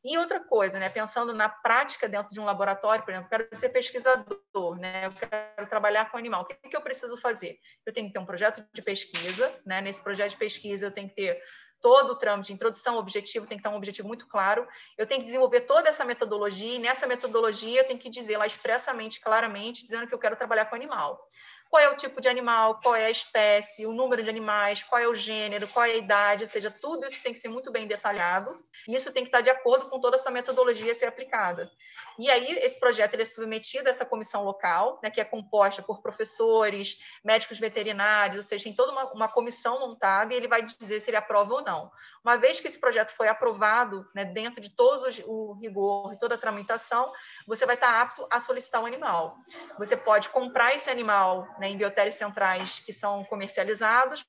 E 0.04 0.16
outra 0.18 0.40
coisa, 0.40 0.78
né, 0.78 0.88
pensando 0.88 1.32
na 1.32 1.48
prática 1.48 2.08
dentro 2.08 2.32
de 2.32 2.40
um 2.40 2.44
laboratório, 2.44 3.04
por 3.04 3.10
exemplo, 3.10 3.26
eu 3.26 3.38
quero 3.38 3.56
ser 3.56 3.68
pesquisador, 3.70 4.78
né, 4.78 5.06
eu 5.06 5.12
quero 5.12 5.68
trabalhar 5.68 6.10
com 6.10 6.16
animal, 6.16 6.42
o 6.42 6.44
que, 6.44 6.54
que 6.54 6.76
eu 6.76 6.80
preciso 6.80 7.16
fazer? 7.16 7.58
Eu 7.84 7.92
tenho 7.92 8.06
que 8.06 8.12
ter 8.12 8.18
um 8.18 8.26
projeto 8.26 8.64
de 8.72 8.82
pesquisa, 8.82 9.52
né, 9.64 9.80
nesse 9.80 10.02
projeto 10.02 10.30
de 10.30 10.36
pesquisa 10.36 10.86
eu 10.86 10.90
tenho 10.90 11.08
que 11.08 11.14
ter 11.14 11.42
todo 11.80 12.12
o 12.12 12.16
trâmite, 12.16 12.52
introdução, 12.52 12.96
objetivo, 12.96 13.46
tem 13.46 13.58
que 13.58 13.62
ter 13.62 13.68
um 13.68 13.76
objetivo 13.76 14.08
muito 14.08 14.26
claro. 14.26 14.66
Eu 14.96 15.06
tenho 15.06 15.20
que 15.20 15.26
desenvolver 15.26 15.60
toda 15.60 15.88
essa 15.88 16.04
metodologia, 16.04 16.74
e 16.74 16.78
nessa 16.78 17.06
metodologia 17.06 17.80
eu 17.80 17.86
tenho 17.86 17.98
que 17.98 18.10
dizer 18.10 18.38
lá 18.38 18.46
expressamente, 18.46 19.20
claramente, 19.20 19.82
dizendo 19.82 20.06
que 20.06 20.14
eu 20.14 20.18
quero 20.18 20.36
trabalhar 20.36 20.64
com 20.66 20.74
animal 20.74 21.20
qual 21.70 21.82
é 21.82 21.88
o 21.88 21.96
tipo 21.96 22.20
de 22.20 22.28
animal, 22.28 22.80
qual 22.82 22.94
é 22.94 23.06
a 23.06 23.10
espécie, 23.10 23.86
o 23.86 23.92
número 23.92 24.22
de 24.22 24.30
animais, 24.30 24.82
qual 24.82 25.00
é 25.00 25.08
o 25.08 25.14
gênero, 25.14 25.68
qual 25.68 25.84
é 25.84 25.92
a 25.92 25.96
idade, 25.96 26.44
ou 26.44 26.48
seja, 26.48 26.70
tudo 26.70 27.06
isso 27.06 27.22
tem 27.22 27.32
que 27.32 27.38
ser 27.38 27.48
muito 27.48 27.70
bem 27.70 27.86
detalhado. 27.86 28.56
E 28.88 28.94
isso 28.94 29.12
tem 29.12 29.24
que 29.24 29.28
estar 29.28 29.40
de 29.40 29.50
acordo 29.50 29.86
com 29.88 30.00
toda 30.00 30.16
essa 30.16 30.30
metodologia 30.30 30.92
a 30.92 30.94
ser 30.94 31.06
aplicada. 31.06 31.70
E 32.18 32.30
aí, 32.30 32.58
esse 32.62 32.78
projeto 32.78 33.14
ele 33.14 33.22
é 33.22 33.26
submetido 33.26 33.88
a 33.88 33.90
essa 33.90 34.04
comissão 34.04 34.44
local, 34.44 34.98
né, 35.02 35.10
que 35.10 35.20
é 35.20 35.24
composta 35.24 35.82
por 35.82 36.00
professores, 36.00 36.98
médicos 37.24 37.58
veterinários, 37.58 38.44
ou 38.44 38.48
seja, 38.48 38.64
tem 38.64 38.74
toda 38.74 38.92
uma, 38.92 39.12
uma 39.12 39.28
comissão 39.28 39.80
montada 39.80 40.32
e 40.32 40.36
ele 40.36 40.48
vai 40.48 40.62
dizer 40.62 41.00
se 41.00 41.10
ele 41.10 41.16
aprova 41.16 41.54
ou 41.54 41.62
não. 41.62 41.90
Uma 42.24 42.36
vez 42.36 42.58
que 42.60 42.68
esse 42.68 42.78
projeto 42.78 43.10
foi 43.10 43.28
aprovado, 43.28 44.04
né, 44.14 44.24
dentro 44.24 44.60
de 44.60 44.70
todo 44.70 45.06
o 45.26 45.54
rigor 45.54 46.12
e 46.12 46.18
toda 46.18 46.34
a 46.34 46.38
tramitação, 46.38 47.12
você 47.46 47.66
vai 47.66 47.74
estar 47.74 48.00
apto 48.00 48.26
a 48.30 48.40
solicitar 48.40 48.82
um 48.82 48.86
animal. 48.86 49.36
Você 49.78 49.96
pode 49.96 50.28
comprar 50.30 50.74
esse 50.74 50.90
animal 50.90 51.46
né, 51.58 51.68
em 51.68 51.76
biotérios 51.76 52.14
centrais 52.14 52.80
que 52.80 52.92
são 52.92 53.24
comercializados, 53.24 54.24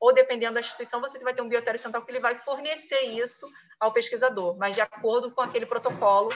ou 0.00 0.14
dependendo 0.14 0.54
da 0.54 0.60
instituição, 0.60 1.00
você 1.00 1.18
vai 1.18 1.34
ter 1.34 1.42
um 1.42 1.48
biotério 1.48 1.78
central 1.78 2.02
que 2.04 2.10
ele 2.10 2.20
vai 2.20 2.36
fornecer 2.38 3.02
isso 3.02 3.46
ao 3.78 3.92
pesquisador, 3.92 4.56
mas 4.56 4.74
de 4.74 4.80
acordo 4.80 5.30
com 5.30 5.42
aquele 5.42 5.66
protocolo 5.66 6.30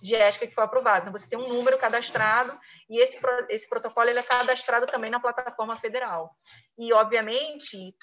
de 0.00 0.14
ética 0.14 0.46
que 0.46 0.54
foi 0.54 0.64
aprovado. 0.64 1.00
Então, 1.00 1.12
você 1.12 1.28
tem 1.28 1.38
um 1.38 1.48
número 1.48 1.78
cadastrado 1.78 2.58
e 2.88 3.00
esse, 3.00 3.18
esse 3.48 3.68
protocolo 3.68 4.08
ele 4.08 4.18
é 4.18 4.22
cadastrado 4.22 4.86
também 4.86 5.10
na 5.10 5.20
plataforma 5.20 5.76
federal. 5.76 6.34
E, 6.78 6.92
obviamente, 6.92 7.94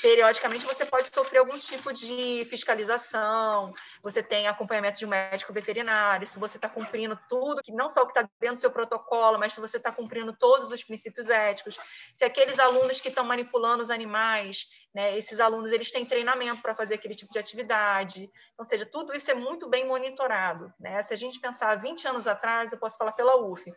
periodicamente 0.00 0.64
você 0.64 0.84
pode 0.84 1.08
sofrer 1.12 1.38
algum 1.38 1.58
tipo 1.58 1.92
de 1.92 2.46
fiscalização, 2.48 3.72
você 4.02 4.22
tem 4.22 4.46
acompanhamento 4.46 4.98
de 4.98 5.06
um 5.06 5.08
médico 5.08 5.52
veterinário, 5.52 6.26
se 6.26 6.38
você 6.38 6.56
está 6.56 6.68
cumprindo 6.68 7.18
tudo, 7.28 7.62
que 7.62 7.72
não 7.72 7.88
só 7.88 8.02
o 8.02 8.06
que 8.06 8.18
está 8.18 8.28
dentro 8.40 8.56
do 8.56 8.60
seu 8.60 8.70
protocolo, 8.70 9.38
mas 9.38 9.52
se 9.52 9.60
você 9.60 9.76
está 9.76 9.90
cumprindo 9.92 10.32
todos 10.32 10.70
os 10.70 10.84
princípios 10.84 11.28
éticos, 11.28 11.78
se 12.14 12.24
aqueles 12.24 12.58
alunos 12.58 13.00
que 13.00 13.08
estão 13.08 13.24
manipulando 13.24 13.82
os 13.82 13.90
animais, 13.90 14.66
né, 14.94 15.16
esses 15.16 15.40
alunos 15.40 15.72
eles 15.72 15.90
têm 15.90 16.04
treinamento 16.04 16.62
para 16.62 16.74
fazer 16.74 16.94
aquele 16.94 17.14
tipo 17.14 17.32
de 17.32 17.38
atividade, 17.38 18.30
ou 18.56 18.64
seja, 18.64 18.86
tudo 18.86 19.14
isso 19.14 19.30
é 19.30 19.34
muito 19.34 19.68
bem 19.68 19.86
monitorado. 19.86 20.72
Né? 20.78 21.02
Se 21.02 21.12
a 21.12 21.16
gente 21.16 21.40
pensar 21.40 21.74
20 21.76 22.08
anos 22.08 22.26
atrás, 22.26 22.72
eu 22.72 22.78
posso 22.78 22.96
falar 22.96 23.12
pela 23.12 23.36
UF, 23.36 23.72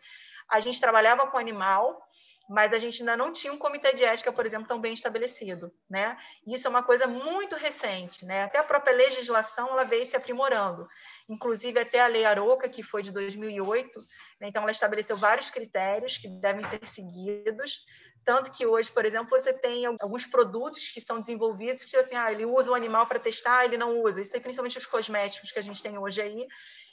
a 0.48 0.60
gente 0.60 0.80
trabalhava 0.80 1.26
com 1.28 1.38
animal, 1.38 2.06
mas 2.48 2.72
a 2.72 2.78
gente 2.78 3.00
ainda 3.00 3.16
não 3.16 3.32
tinha 3.32 3.52
um 3.52 3.58
comitê 3.58 3.92
de 3.92 4.04
ética, 4.04 4.32
por 4.32 4.44
exemplo, 4.44 4.66
tão 4.66 4.80
bem 4.80 4.92
estabelecido, 4.92 5.72
né? 5.88 6.16
Isso 6.46 6.66
é 6.66 6.70
uma 6.70 6.82
coisa 6.82 7.06
muito 7.06 7.56
recente, 7.56 8.24
né? 8.24 8.42
Até 8.42 8.58
a 8.58 8.64
própria 8.64 8.94
legislação 8.94 9.68
ela 9.68 9.84
veio 9.84 10.04
se 10.04 10.16
aprimorando, 10.16 10.86
inclusive 11.28 11.78
até 11.78 12.00
a 12.00 12.06
Lei 12.06 12.24
Aroca, 12.24 12.68
que 12.68 12.82
foi 12.82 13.02
de 13.02 13.12
2008, 13.12 13.98
né? 14.40 14.48
então 14.48 14.62
ela 14.62 14.72
estabeleceu 14.72 15.16
vários 15.16 15.50
critérios 15.50 16.18
que 16.18 16.28
devem 16.28 16.64
ser 16.64 16.86
seguidos, 16.86 17.84
tanto 18.24 18.50
que 18.52 18.66
hoje, 18.66 18.90
por 18.90 19.04
exemplo, 19.04 19.30
você 19.30 19.52
tem 19.52 19.84
alguns 19.86 20.26
produtos 20.26 20.90
que 20.90 21.00
são 21.00 21.18
desenvolvidos 21.18 21.84
que 21.84 21.96
assim, 21.96 22.14
ah, 22.14 22.30
ele 22.30 22.44
usa 22.44 22.70
o 22.70 22.74
animal 22.74 23.06
para 23.06 23.18
testar, 23.18 23.64
ele 23.64 23.76
não 23.76 24.00
usa. 24.00 24.20
Isso 24.20 24.36
é 24.36 24.40
principalmente 24.40 24.78
os 24.78 24.86
cosméticos 24.86 25.50
que 25.50 25.58
a 25.58 25.62
gente 25.62 25.82
tem 25.82 25.98
hoje 25.98 26.22
aí, 26.22 26.46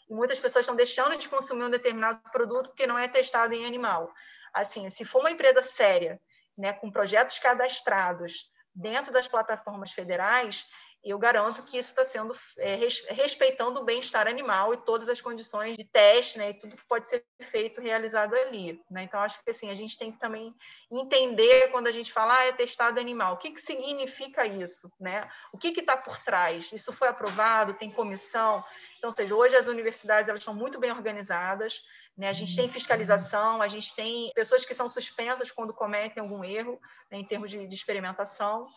muitas 0.10 0.40
pessoas 0.40 0.64
estão 0.64 0.76
deixando 0.76 1.16
de 1.18 1.30
consumir 1.30 1.64
um 1.64 1.70
determinado 1.70 2.20
produto 2.32 2.70
porque 2.70 2.88
não 2.88 2.98
é 2.98 3.08
testado 3.08 3.54
em 3.54 3.66
animal 3.66 4.12
assim, 4.54 4.90
se 4.90 5.06
for 5.06 5.20
uma 5.20 5.32
empresa 5.32 5.62
séria, 5.62 6.20
né, 6.58 6.74
com 6.74 6.92
projetos 6.92 7.40
cadastrados 7.40 8.52
dentro 8.74 9.12
das 9.12 9.28
plataformas 9.28 9.92
federais, 9.92 10.68
eu 11.04 11.18
garanto 11.18 11.64
que 11.64 11.78
isso 11.78 11.90
está 11.90 12.04
sendo 12.04 12.36
é, 12.58 12.76
respeitando 13.10 13.80
o 13.80 13.86
bem-estar 13.86 14.28
animal 14.28 14.74
e 14.74 14.78
todas 14.78 15.08
as 15.08 15.22
condições 15.22 15.78
de 15.78 15.86
teste, 15.86 16.38
né, 16.38 16.50
e 16.50 16.54
tudo 16.54 16.76
que 16.76 16.86
pode 16.86 17.08
ser 17.08 17.26
feito, 17.42 17.82
realizado 17.82 18.36
ali. 18.36 18.82
Né? 18.92 19.04
Então, 19.04 19.20
acho 19.22 19.42
que 19.44 19.50
assim, 19.50 19.70
a 19.70 19.74
gente 19.74 19.98
tem 19.98 20.12
que 20.12 20.20
também 20.20 20.54
entender 20.92 21.70
quando 21.72 21.88
a 21.88 21.92
gente 21.92 22.12
fala 22.12 22.38
ah, 22.38 22.46
é 22.46 22.52
testado 22.52 23.00
animal, 23.00 23.36
o 23.36 23.38
que, 23.38 23.52
que 23.52 23.62
significa 23.62 24.46
isso? 24.46 24.92
Né? 25.00 25.30
O 25.54 25.58
que 25.58 25.68
está 25.70 25.96
por 25.96 26.20
trás? 26.20 26.72
Isso 26.74 26.92
foi 26.92 27.08
aprovado? 27.08 27.74
Tem 27.74 27.90
comissão? 27.90 28.64
Então, 28.98 29.10
ou 29.10 29.16
seja, 29.16 29.34
hoje 29.34 29.56
as 29.56 29.68
universidades 29.68 30.28
elas 30.28 30.42
estão 30.42 30.54
muito 30.54 30.80
bem 30.80 30.92
organizadas, 30.92 31.82
né? 32.20 32.28
A 32.28 32.34
gente 32.34 32.54
tem 32.54 32.68
fiscalização, 32.68 33.62
a 33.62 33.68
gente 33.70 33.96
tem 33.96 34.30
pessoas 34.36 34.66
que 34.66 34.74
são 34.74 34.90
suspensas 34.90 35.50
quando 35.50 35.74
cometem 35.74 36.22
algum 36.22 36.44
erro 36.44 36.78
né, 37.10 37.18
em 37.18 37.24
termos 37.24 37.50
de, 37.50 37.66
de, 37.66 37.74
experimentação. 37.74 38.68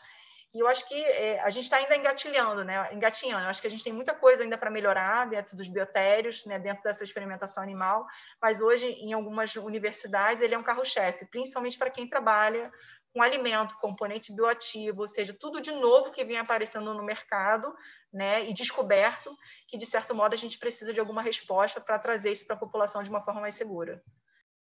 E 0.54 0.58
eu 0.58 0.68
acho 0.68 0.86
que 0.86 0.94
é, 0.94 1.40
a 1.40 1.48
gente 1.48 1.64
está 1.64 1.78
ainda 1.78 1.96
engatilhando, 1.96 2.62
né? 2.62 2.92
engatinhando. 2.92 3.44
Eu 3.44 3.48
acho 3.48 3.60
que 3.60 3.66
a 3.66 3.70
gente 3.70 3.82
tem 3.82 3.92
muita 3.92 4.14
coisa 4.14 4.42
ainda 4.42 4.58
para 4.58 4.70
melhorar 4.70 5.26
dentro 5.26 5.56
dos 5.56 5.66
biotérios, 5.66 6.44
né? 6.44 6.58
dentro 6.58 6.82
dessa 6.82 7.02
experimentação 7.02 7.62
animal, 7.62 8.06
mas 8.40 8.60
hoje, 8.60 8.86
em 8.86 9.14
algumas 9.14 9.56
universidades, 9.56 10.42
ele 10.42 10.54
é 10.54 10.58
um 10.58 10.62
carro-chefe, 10.62 11.24
principalmente 11.26 11.78
para 11.78 11.90
quem 11.90 12.06
trabalha 12.06 12.70
com 13.12 13.22
alimento, 13.22 13.76
componente 13.76 14.34
bioativo, 14.34 15.02
ou 15.02 15.08
seja, 15.08 15.36
tudo 15.38 15.60
de 15.60 15.70
novo 15.70 16.10
que 16.10 16.24
vem 16.24 16.38
aparecendo 16.38 16.94
no 16.94 17.04
mercado, 17.04 17.74
né, 18.12 18.44
e 18.48 18.54
descoberto, 18.54 19.36
que 19.68 19.76
de 19.76 19.84
certo 19.84 20.14
modo 20.14 20.32
a 20.32 20.38
gente 20.38 20.58
precisa 20.58 20.92
de 20.92 21.00
alguma 21.00 21.22
resposta 21.22 21.80
para 21.80 21.98
trazer 21.98 22.32
isso 22.32 22.46
para 22.46 22.56
a 22.56 22.58
população 22.58 23.02
de 23.02 23.10
uma 23.10 23.22
forma 23.22 23.42
mais 23.42 23.54
segura. 23.54 24.02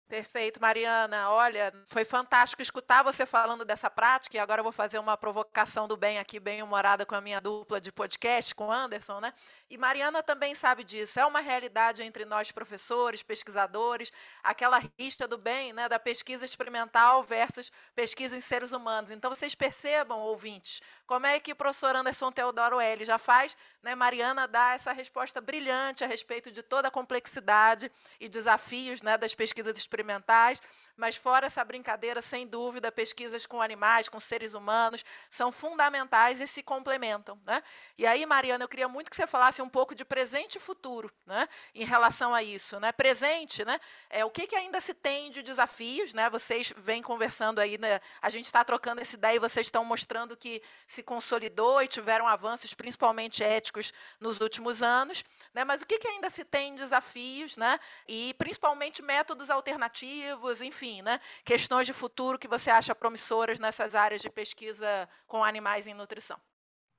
Perfeito, 0.06 0.60
Mariana. 0.60 1.30
Olha, 1.30 1.72
foi 1.86 2.04
fantástico 2.04 2.60
escutar 2.60 3.02
você 3.02 3.24
falando 3.24 3.64
dessa 3.64 3.88
prática, 3.88 4.36
e 4.36 4.38
agora 4.38 4.60
eu 4.60 4.62
vou 4.62 4.70
fazer 4.72 4.98
uma 4.98 5.16
provocação 5.16 5.88
do 5.88 5.96
bem 5.96 6.18
aqui, 6.18 6.38
bem 6.38 6.62
humorada 6.62 7.06
com 7.06 7.14
a 7.14 7.22
minha 7.22 7.40
dupla 7.40 7.80
de 7.80 7.90
podcast, 7.90 8.54
com 8.54 8.66
o 8.66 8.70
Anderson, 8.70 9.18
né? 9.18 9.32
E 9.68 9.78
Mariana 9.78 10.22
também 10.22 10.54
sabe 10.54 10.84
disso. 10.84 11.18
É 11.18 11.24
uma 11.24 11.40
realidade 11.40 12.02
entre 12.02 12.26
nós, 12.26 12.52
professores, 12.52 13.22
pesquisadores, 13.22 14.12
aquela 14.42 14.78
rixa 14.98 15.26
do 15.26 15.38
bem, 15.38 15.72
né, 15.72 15.88
da 15.88 15.98
pesquisa 15.98 16.44
experimental 16.44 17.22
versus 17.22 17.72
pesquisa 17.94 18.36
em 18.36 18.42
seres 18.42 18.72
humanos. 18.72 19.10
Então, 19.10 19.30
vocês 19.30 19.54
percebam, 19.54 20.20
ouvintes, 20.20 20.82
como 21.06 21.26
é 21.26 21.40
que 21.40 21.52
o 21.52 21.56
professor 21.56 21.96
Anderson 21.96 22.30
Teodoro 22.30 22.78
L 22.78 23.04
já 23.04 23.16
faz, 23.16 23.56
né? 23.82 23.94
Mariana 23.94 24.46
dá 24.46 24.74
essa 24.74 24.92
resposta 24.92 25.40
brilhante 25.40 26.04
a 26.04 26.06
respeito 26.06 26.50
de 26.52 26.62
toda 26.62 26.88
a 26.88 26.90
complexidade 26.90 27.90
e 28.20 28.28
desafios 28.28 29.00
né, 29.00 29.16
das 29.16 29.34
pesquisas 29.34 29.76
experimentais 29.78 29.93
experimentais, 29.94 30.60
mas 30.96 31.16
fora 31.16 31.46
essa 31.46 31.64
brincadeira, 31.64 32.20
sem 32.20 32.46
dúvida, 32.46 32.90
pesquisas 32.90 33.46
com 33.46 33.62
animais, 33.62 34.08
com 34.08 34.18
seres 34.18 34.54
humanos, 34.54 35.04
são 35.30 35.52
fundamentais 35.52 36.40
e 36.40 36.46
se 36.46 36.62
complementam. 36.62 37.40
Né? 37.46 37.62
E 37.96 38.04
aí, 38.06 38.26
Mariana, 38.26 38.64
eu 38.64 38.68
queria 38.68 38.88
muito 38.88 39.10
que 39.10 39.16
você 39.16 39.26
falasse 39.26 39.62
um 39.62 39.68
pouco 39.68 39.94
de 39.94 40.04
presente 40.04 40.56
e 40.56 40.60
futuro 40.60 41.12
né, 41.24 41.48
em 41.74 41.84
relação 41.84 42.34
a 42.34 42.42
isso. 42.42 42.80
Né? 42.80 42.90
Presente, 42.90 43.64
né, 43.64 43.78
é, 44.10 44.24
o 44.24 44.30
que, 44.30 44.46
que 44.46 44.56
ainda 44.56 44.80
se 44.80 44.92
tem 44.92 45.30
de 45.30 45.42
desafios, 45.42 46.12
né? 46.12 46.28
vocês 46.28 46.72
vêm 46.76 47.02
conversando 47.02 47.60
aí, 47.60 47.78
né, 47.78 48.00
a 48.20 48.28
gente 48.28 48.46
está 48.46 48.64
trocando 48.64 49.00
essa 49.00 49.14
ideia 49.14 49.36
e 49.36 49.38
vocês 49.38 49.66
estão 49.66 49.84
mostrando 49.84 50.36
que 50.36 50.60
se 50.86 51.02
consolidou 51.02 51.82
e 51.82 51.88
tiveram 51.88 52.26
avanços, 52.26 52.74
principalmente 52.74 53.42
éticos, 53.42 53.92
nos 54.18 54.40
últimos 54.40 54.82
anos, 54.82 55.24
né? 55.52 55.64
mas 55.64 55.82
o 55.82 55.86
que, 55.86 55.98
que 55.98 56.08
ainda 56.08 56.30
se 56.30 56.44
tem 56.44 56.74
de 56.74 56.82
desafios 56.82 57.56
né? 57.56 57.78
e 58.08 58.34
principalmente 58.34 59.02
métodos 59.02 59.50
alternativos 59.50 59.83
alternativos, 59.84 60.60
enfim, 60.60 61.02
né? 61.02 61.20
questões 61.44 61.86
de 61.86 61.92
futuro 61.92 62.38
que 62.38 62.48
você 62.48 62.70
acha 62.70 62.94
promissoras 62.94 63.58
nessas 63.58 63.94
áreas 63.94 64.20
de 64.20 64.30
pesquisa 64.30 65.08
com 65.26 65.44
animais 65.44 65.86
em 65.86 65.94
nutrição. 65.94 66.40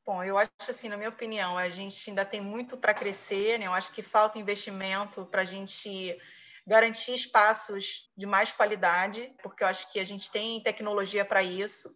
Bom, 0.05 0.23
eu 0.23 0.37
acho 0.37 0.51
assim, 0.69 0.87
na 0.87 0.97
minha 0.97 1.09
opinião, 1.09 1.57
a 1.57 1.67
gente 1.67 2.09
ainda 2.09 2.23
tem 2.23 2.39
muito 2.39 2.77
para 2.77 2.93
crescer, 2.93 3.57
né? 3.57 3.65
Eu 3.65 3.73
acho 3.73 3.91
que 3.91 4.03
falta 4.03 4.37
investimento 4.37 5.25
para 5.25 5.41
a 5.41 5.45
gente 5.45 6.15
garantir 6.67 7.15
espaços 7.15 8.11
de 8.15 8.25
mais 8.27 8.51
qualidade, 8.51 9.33
porque 9.41 9.63
eu 9.63 9.67
acho 9.67 9.91
que 9.91 9.99
a 9.99 10.03
gente 10.03 10.31
tem 10.31 10.61
tecnologia 10.61 11.25
para 11.25 11.41
isso, 11.41 11.89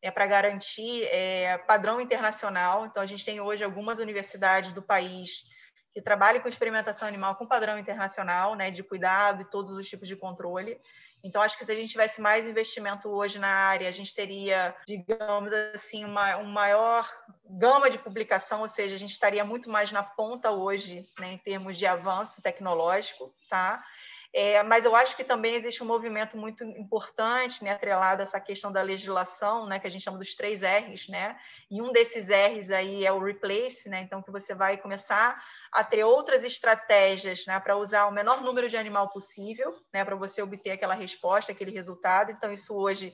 é 0.00 0.10
para 0.10 0.26
garantir 0.26 1.04
é, 1.04 1.58
padrão 1.58 2.00
internacional. 2.00 2.86
Então, 2.86 3.02
a 3.02 3.06
gente 3.06 3.24
tem 3.26 3.40
hoje 3.40 3.62
algumas 3.62 3.98
universidades 3.98 4.72
do 4.72 4.80
país 4.80 5.50
que 5.92 6.00
trabalhe 6.00 6.40
com 6.40 6.48
experimentação 6.48 7.06
animal 7.06 7.36
com 7.36 7.46
padrão 7.46 7.78
internacional, 7.78 8.54
né, 8.54 8.70
de 8.70 8.82
cuidado 8.82 9.42
e 9.42 9.50
todos 9.50 9.72
os 9.72 9.88
tipos 9.88 10.06
de 10.06 10.16
controle. 10.16 10.80
Então, 11.22 11.42
acho 11.42 11.58
que 11.58 11.64
se 11.64 11.72
a 11.72 11.74
gente 11.74 11.90
tivesse 11.90 12.20
mais 12.20 12.46
investimento 12.46 13.08
hoje 13.08 13.38
na 13.38 13.48
área, 13.48 13.88
a 13.88 13.92
gente 13.92 14.14
teria, 14.14 14.74
digamos 14.86 15.52
assim, 15.74 16.04
uma, 16.04 16.36
uma 16.36 16.50
maior 16.50 17.08
gama 17.44 17.90
de 17.90 17.98
publicação, 17.98 18.62
ou 18.62 18.68
seja, 18.68 18.94
a 18.94 18.98
gente 18.98 19.12
estaria 19.12 19.44
muito 19.44 19.68
mais 19.68 19.92
na 19.92 20.02
ponta 20.02 20.50
hoje, 20.50 21.06
né, 21.18 21.32
em 21.32 21.38
termos 21.38 21.76
de 21.76 21.86
avanço 21.86 22.40
tecnológico, 22.40 23.34
tá? 23.48 23.84
É, 24.32 24.62
mas 24.62 24.84
eu 24.84 24.94
acho 24.94 25.16
que 25.16 25.24
também 25.24 25.54
existe 25.54 25.82
um 25.82 25.86
movimento 25.86 26.36
muito 26.36 26.62
importante, 26.62 27.64
né, 27.64 27.72
atrelado 27.72 28.20
a 28.20 28.22
essa 28.22 28.38
questão 28.38 28.70
da 28.70 28.80
legislação, 28.80 29.66
né, 29.66 29.80
que 29.80 29.88
a 29.88 29.90
gente 29.90 30.04
chama 30.04 30.18
dos 30.18 30.36
três 30.36 30.60
R's, 30.62 31.08
né, 31.08 31.36
e 31.68 31.82
um 31.82 31.90
desses 31.90 32.28
R's 32.28 32.70
aí 32.70 33.04
é 33.04 33.12
o 33.12 33.18
replace, 33.18 33.88
né, 33.88 34.02
então 34.02 34.22
que 34.22 34.30
você 34.30 34.54
vai 34.54 34.76
começar 34.76 35.42
a 35.72 35.82
ter 35.82 36.04
outras 36.04 36.44
estratégias, 36.44 37.44
né, 37.46 37.58
para 37.58 37.76
usar 37.76 38.06
o 38.06 38.12
menor 38.12 38.40
número 38.40 38.68
de 38.68 38.76
animal 38.76 39.08
possível, 39.08 39.74
né, 39.92 40.04
para 40.04 40.14
você 40.14 40.40
obter 40.40 40.70
aquela 40.70 40.94
resposta, 40.94 41.50
aquele 41.50 41.72
resultado. 41.72 42.30
Então 42.30 42.52
isso 42.52 42.74
hoje 42.76 43.12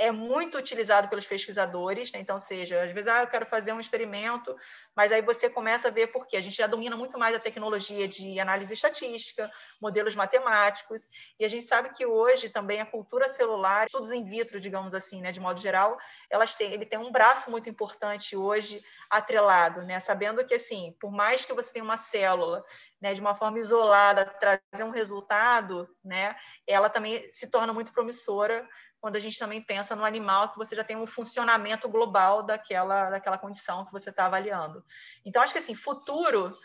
é 0.00 0.10
muito 0.10 0.56
utilizado 0.56 1.08
pelos 1.08 1.26
pesquisadores, 1.26 2.10
né? 2.10 2.20
então, 2.20 2.40
seja, 2.40 2.82
às 2.82 2.90
vezes, 2.90 3.06
ah, 3.06 3.22
eu 3.22 3.26
quero 3.26 3.44
fazer 3.44 3.70
um 3.74 3.78
experimento, 3.78 4.56
mas 4.96 5.12
aí 5.12 5.20
você 5.20 5.50
começa 5.50 5.88
a 5.88 5.90
ver 5.90 6.06
por 6.06 6.26
quê. 6.26 6.38
A 6.38 6.40
gente 6.40 6.56
já 6.56 6.66
domina 6.66 6.96
muito 6.96 7.18
mais 7.18 7.36
a 7.36 7.38
tecnologia 7.38 8.08
de 8.08 8.40
análise 8.40 8.72
estatística, 8.72 9.50
modelos 9.78 10.16
matemáticos, 10.16 11.06
e 11.38 11.44
a 11.44 11.48
gente 11.48 11.66
sabe 11.66 11.90
que 11.90 12.06
hoje 12.06 12.48
também 12.48 12.80
a 12.80 12.86
cultura 12.86 13.28
celular, 13.28 13.84
estudos 13.84 14.10
in 14.10 14.24
vitro, 14.24 14.58
digamos 14.58 14.94
assim, 14.94 15.20
né, 15.20 15.32
de 15.32 15.40
modo 15.40 15.60
geral, 15.60 15.98
elas 16.30 16.54
têm, 16.54 16.72
ele 16.72 16.86
tem 16.86 16.98
um 16.98 17.12
braço 17.12 17.50
muito 17.50 17.68
importante 17.68 18.34
hoje 18.34 18.82
atrelado, 19.10 19.82
né, 19.82 20.00
sabendo 20.00 20.42
que, 20.46 20.54
assim, 20.54 20.96
por 20.98 21.12
mais 21.12 21.44
que 21.44 21.52
você 21.52 21.74
tenha 21.74 21.84
uma 21.84 21.98
célula, 21.98 22.64
né, 23.02 23.12
de 23.12 23.20
uma 23.20 23.34
forma 23.34 23.58
isolada, 23.58 24.24
trazer 24.24 24.82
um 24.82 24.90
resultado, 24.90 25.86
né, 26.02 26.34
ela 26.66 26.88
também 26.88 27.30
se 27.30 27.46
torna 27.48 27.74
muito 27.74 27.92
promissora 27.92 28.66
quando 29.00 29.16
a 29.16 29.20
gente 29.20 29.38
também 29.38 29.62
pensa 29.62 29.96
no 29.96 30.04
animal 30.04 30.50
que 30.50 30.58
você 30.58 30.76
já 30.76 30.84
tem 30.84 30.96
um 30.96 31.06
funcionamento 31.06 31.88
global 31.88 32.42
daquela, 32.42 33.10
daquela 33.10 33.38
condição 33.38 33.86
que 33.86 33.92
você 33.92 34.10
está 34.10 34.26
avaliando. 34.26 34.84
Então, 35.24 35.42
acho 35.42 35.52
que 35.52 35.58
assim, 35.58 35.74
futuro, 35.74 36.56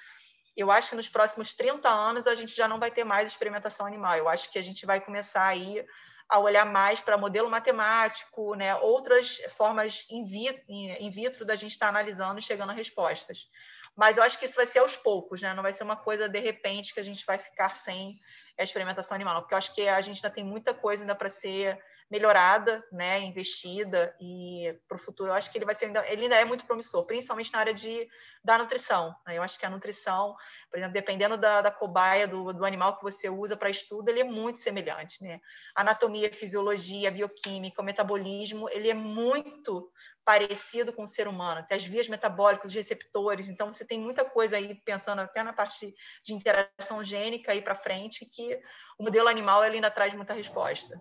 eu 0.56 0.70
acho 0.70 0.90
que 0.90 0.96
nos 0.96 1.08
próximos 1.08 1.54
30 1.54 1.90
anos 1.90 2.28
a 2.28 2.36
gente 2.36 2.56
já 2.56 2.68
não 2.68 2.80
vai 2.80 2.92
ter 2.92 3.04
mais 3.04 3.30
experimentação 3.30 3.86
animal. 3.86 4.18
Eu 4.18 4.28
acho 4.28 4.52
que 4.52 4.60
a 4.60 4.62
gente 4.62 4.86
vai 4.86 5.00
começar 5.00 5.46
aí 5.46 5.86
a 6.28 6.40
olhar 6.40 6.66
mais 6.66 7.00
para 7.00 7.18
modelo 7.18 7.50
matemático, 7.50 8.56
né? 8.56 8.76
outras 8.76 9.38
formas 9.56 10.08
in 10.10 10.26
vitro, 10.26 10.64
in 10.68 11.10
vitro 11.12 11.46
da 11.46 11.56
gente 11.56 11.72
estar 11.72 11.88
tá 11.88 11.90
analisando 11.92 12.40
e 12.40 12.44
chegando 12.44 12.72
a 12.72 12.74
respostas. 12.74 13.48
Mas 13.96 14.18
eu 14.18 14.24
acho 14.24 14.38
que 14.38 14.46
isso 14.46 14.56
vai 14.56 14.66
ser 14.66 14.80
aos 14.80 14.98
poucos, 14.98 15.42
né? 15.42 15.54
não 15.54 15.64
vai 15.64 15.72
ser 15.72 15.84
uma 15.84 15.96
coisa 15.96 16.28
de 16.28 16.40
repente 16.40 16.94
que 16.94 17.00
a 17.00 17.04
gente 17.04 17.26
vai 17.26 17.38
ficar 17.38 17.76
sem 17.76 18.14
a 18.58 18.64
experimentação 18.64 19.16
animal, 19.16 19.42
porque 19.42 19.54
eu 19.54 19.58
acho 19.58 19.74
que 19.74 19.88
a 19.88 20.02
gente 20.02 20.18
ainda 20.18 20.34
tem 20.34 20.44
muita 20.44 20.74
coisa 20.74 21.04
ainda 21.04 21.16
para 21.16 21.30
ser 21.30 21.80
melhorada, 22.10 22.84
né, 22.92 23.20
investida 23.22 24.16
e 24.22 24.78
para 24.88 24.96
o 24.96 25.00
futuro 25.00 25.30
eu 25.30 25.34
acho 25.34 25.52
que 25.52 25.58
ele 25.58 25.66
vai 25.66 25.74
ser 25.74 25.86
ainda, 25.86 26.06
ele 26.08 26.24
ainda 26.24 26.36
é 26.36 26.46
muito 26.46 26.66
promissor, 26.66 27.04
principalmente 27.06 27.52
na 27.52 27.60
área 27.60 27.74
de 27.74 28.08
da 28.44 28.60
nutrição. 28.60 29.16
Né? 29.26 29.38
Eu 29.38 29.42
acho 29.42 29.58
que 29.58 29.66
a 29.66 29.70
nutrição, 29.70 30.36
por 30.70 30.78
exemplo, 30.78 30.94
dependendo 30.94 31.36
da, 31.36 31.62
da 31.62 31.72
cobaia 31.72 32.28
do, 32.28 32.54
do 32.54 32.64
animal 32.64 32.96
que 32.96 33.04
você 33.04 33.28
usa 33.28 33.58
para 33.58 33.72
estudo, 33.72 34.08
ele 34.08 34.20
é 34.20 34.24
muito 34.24 34.60
semelhante, 34.60 35.24
né? 35.24 35.42
Anatomia, 35.74 36.32
fisiologia, 36.32 37.10
bioquímica, 37.10 37.82
o 37.82 37.86
metabolismo, 37.86 38.70
ele 38.70 38.88
é 38.88 38.94
muito 38.94 39.92
parecido 40.24 40.94
com 40.94 41.04
o 41.04 41.08
ser 41.08 41.28
humano, 41.28 41.66
tem 41.68 41.76
as 41.76 41.84
vias 41.84 42.08
metabólicas, 42.08 42.70
os 42.70 42.76
receptores, 42.76 43.48
então 43.48 43.72
você 43.72 43.86
tem 43.86 44.00
muita 44.00 44.26
coisa 44.26 44.58
aí 44.58 44.74
pensando 44.74 45.22
até 45.22 45.44
na 45.44 45.54
parte 45.54 45.94
de 46.24 46.34
interação 46.34 47.04
gênica 47.04 47.52
aí 47.52 47.62
para 47.62 47.76
frente 47.76 48.26
que 48.26 48.60
o 48.98 49.04
modelo 49.04 49.28
animal 49.28 49.64
ele 49.64 49.76
ainda 49.76 49.92
traz 49.92 50.14
muita 50.16 50.34
resposta. 50.34 51.00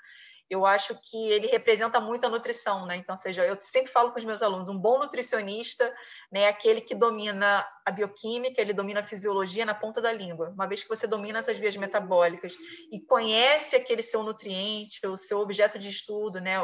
eu 0.49 0.67
acho 0.67 0.95
que 1.03 1.31
ele 1.31 1.47
representa 1.47 1.99
muito 2.01 2.27
a 2.27 2.29
nutrição, 2.29 2.87
né? 2.87 2.97
Então, 2.97 3.17
seja, 3.17 3.45
eu 3.45 3.57
sempre 3.61 3.91
falo 3.91 4.13
com 4.13 4.19
os 4.19 4.25
meus 4.25 4.43
alunos, 4.43 4.69
um 4.69 4.79
bom 4.79 4.99
nutricionista, 4.99 5.93
né, 6.31 6.43
é 6.43 6.49
aquele 6.49 6.81
que 6.81 6.95
domina 6.95 7.67
a 7.85 7.91
bioquímica, 7.91 8.61
ele 8.61 8.73
domina 8.73 9.01
a 9.01 9.05
fisiologia 9.05 9.65
na 9.65 9.75
ponta 9.75 10.01
da 10.01 10.13
língua. 10.13 10.51
Uma 10.51 10.67
vez 10.67 10.83
que 10.83 10.89
você 10.89 11.07
domina 11.07 11.39
essas 11.39 11.57
vias 11.57 11.77
metabólicas 11.77 12.55
e 12.91 13.01
conhece 13.01 13.77
aquele 13.77 14.03
seu 14.03 14.23
nutriente, 14.23 15.07
o 15.07 15.17
seu 15.17 15.39
objeto 15.41 15.79
de 15.79 15.89
estudo, 15.89 16.41
né, 16.41 16.57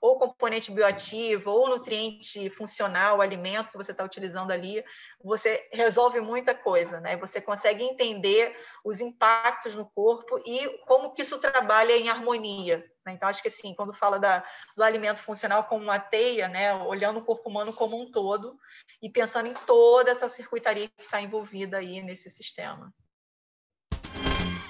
ou 0.00 0.18
componente 0.18 0.72
bioativo, 0.72 1.50
ou 1.50 1.68
nutriente 1.68 2.50
funcional, 2.50 3.18
o 3.18 3.22
alimento 3.22 3.70
que 3.70 3.76
você 3.76 3.92
está 3.92 4.04
utilizando 4.04 4.50
ali, 4.50 4.84
você 5.22 5.68
resolve 5.72 6.20
muita 6.20 6.54
coisa, 6.54 7.00
né? 7.00 7.16
Você 7.18 7.40
consegue 7.40 7.84
entender 7.84 8.54
os 8.84 9.00
impactos 9.00 9.76
no 9.76 9.86
corpo 9.86 10.42
e 10.44 10.80
como 10.86 11.12
que 11.12 11.22
isso 11.22 11.38
trabalha 11.38 11.96
em 11.96 12.08
harmonia. 12.08 12.91
Né? 13.04 13.12
Então, 13.12 13.28
acho 13.28 13.42
que 13.42 13.48
assim, 13.48 13.74
quando 13.74 13.92
fala 13.92 14.18
da, 14.18 14.44
do 14.76 14.82
alimento 14.82 15.20
funcional 15.20 15.64
como 15.64 15.84
uma 15.84 15.98
teia, 15.98 16.48
né? 16.48 16.74
Olhando 16.74 17.18
o 17.18 17.24
corpo 17.24 17.48
humano 17.48 17.72
como 17.72 18.00
um 18.00 18.10
todo 18.10 18.56
e 19.02 19.08
pensando 19.10 19.48
em 19.48 19.54
toda 19.54 20.10
essa 20.10 20.28
circuitaria 20.28 20.88
que 20.88 21.02
está 21.02 21.20
envolvida 21.20 21.78
aí 21.78 22.00
nesse 22.02 22.30
sistema. 22.30 22.92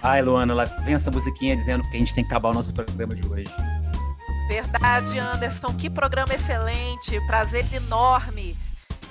Ai, 0.02 0.20
Luana, 0.20 0.52
lá 0.52 0.64
vem 0.64 0.94
essa 0.94 1.10
musiquinha 1.10 1.54
dizendo 1.54 1.88
que 1.88 1.96
a 1.96 2.00
gente 2.00 2.14
tem 2.14 2.24
que 2.24 2.30
acabar 2.30 2.50
o 2.50 2.54
nosso 2.54 2.74
programa 2.74 3.14
de 3.14 3.26
hoje. 3.28 3.50
Verdade, 4.48 5.18
Anderson. 5.18 5.76
Que 5.76 5.88
programa 5.88 6.34
excelente. 6.34 7.20
Prazer 7.26 7.64
enorme. 7.72 8.56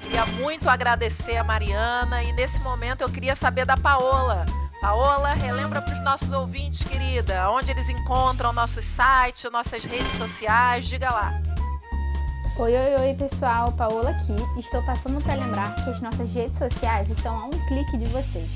Queria 0.01 0.25
muito 0.25 0.69
agradecer 0.69 1.37
a 1.37 1.43
Mariana 1.43 2.23
e 2.23 2.33
nesse 2.33 2.59
momento 2.61 3.01
eu 3.01 3.11
queria 3.11 3.35
saber 3.35 3.65
da 3.65 3.77
Paola. 3.77 4.45
Paola, 4.81 5.35
relembra 5.35 5.79
para 5.79 5.93
os 5.93 6.01
nossos 6.01 6.31
ouvintes, 6.31 6.83
querida, 6.83 7.51
onde 7.51 7.69
eles 7.69 7.87
encontram 7.87 8.51
nossos 8.51 8.83
sites, 8.83 9.47
nossas 9.51 9.83
redes 9.83 10.13
sociais, 10.13 10.87
diga 10.87 11.11
lá. 11.11 11.39
Oi, 12.57 12.75
oi, 12.75 12.95
oi, 12.99 13.13
pessoal, 13.13 13.71
Paola 13.73 14.09
aqui. 14.09 14.35
Estou 14.59 14.83
passando 14.83 15.23
para 15.23 15.35
lembrar 15.35 15.75
que 15.75 15.87
as 15.87 16.01
nossas 16.01 16.33
redes 16.33 16.57
sociais 16.57 17.11
estão 17.11 17.37
a 17.37 17.45
um 17.45 17.51
clique 17.67 17.95
de 17.95 18.05
vocês. 18.05 18.49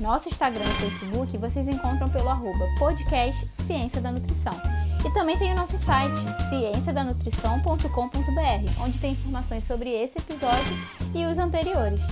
Nosso 0.00 0.28
Instagram 0.28 0.64
e 0.64 0.74
Facebook 0.74 1.38
vocês 1.38 1.68
encontram 1.68 2.08
pelo 2.08 2.28
arroba 2.28 2.66
podcast 2.76 3.48
Ciência 3.64 4.00
da 4.00 4.10
Nutrição. 4.10 4.60
E 5.06 5.12
também 5.12 5.38
tem 5.38 5.52
o 5.52 5.56
nosso 5.56 5.78
site, 5.78 6.18
cienciadanutrição.com.br, 6.48 8.82
onde 8.82 8.98
tem 8.98 9.12
informações 9.12 9.62
sobre 9.62 9.90
esse 9.90 10.18
episódio 10.18 10.76
e 11.14 11.24
os 11.24 11.38
anteriores. 11.38 12.02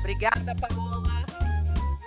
Obrigada, 0.00 0.56
Paola. 0.56 0.93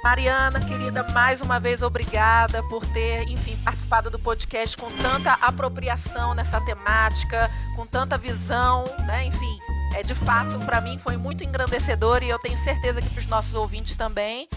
Mariana, 0.08 0.62
querida, 0.62 1.04
mais 1.12 1.42
uma 1.42 1.60
vez 1.60 1.82
obrigada 1.82 2.64
por 2.64 2.86
ter, 2.94 3.28
enfim, 3.28 3.58
participado 3.58 4.10
do 4.10 4.18
podcast 4.18 4.78
com 4.78 4.90
tanta 4.90 5.34
apropriação 5.34 6.34
nessa 6.34 6.62
temática, 6.62 7.52
com 7.76 7.86
tanta 7.86 8.18
visão, 8.18 8.86
né? 9.06 9.26
Enfim, 9.26 9.60
é 9.94 10.04
de 10.04 10.16
fato, 10.16 10.58
para 10.60 10.80
mim 10.80 10.98
foi 10.98 11.18
muito 11.18 11.44
engrandecedor 11.44 12.24
e 12.24 12.30
eu 12.30 12.40
tenho 12.40 12.56
certeza 12.56 13.02
que 13.02 13.10
para 13.10 13.20
os 13.20 13.28
nossos 13.28 13.54
ouvintes 13.54 13.98
também. 13.98 14.48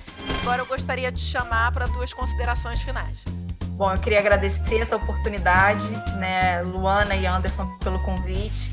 Agora 0.40 0.62
eu 0.62 0.66
gostaria 0.66 1.10
de 1.10 1.20
chamar 1.20 1.72
para 1.72 1.88
duas 1.88 2.14
considerações 2.14 2.80
finais. 2.82 3.24
Bom, 3.72 3.92
eu 3.92 3.98
queria 3.98 4.20
agradecer 4.20 4.78
essa 4.78 4.94
oportunidade, 4.94 5.90
né, 6.16 6.62
Luana 6.62 7.16
e 7.16 7.26
Anderson, 7.26 7.66
pelo 7.78 7.98
convite. 8.04 8.70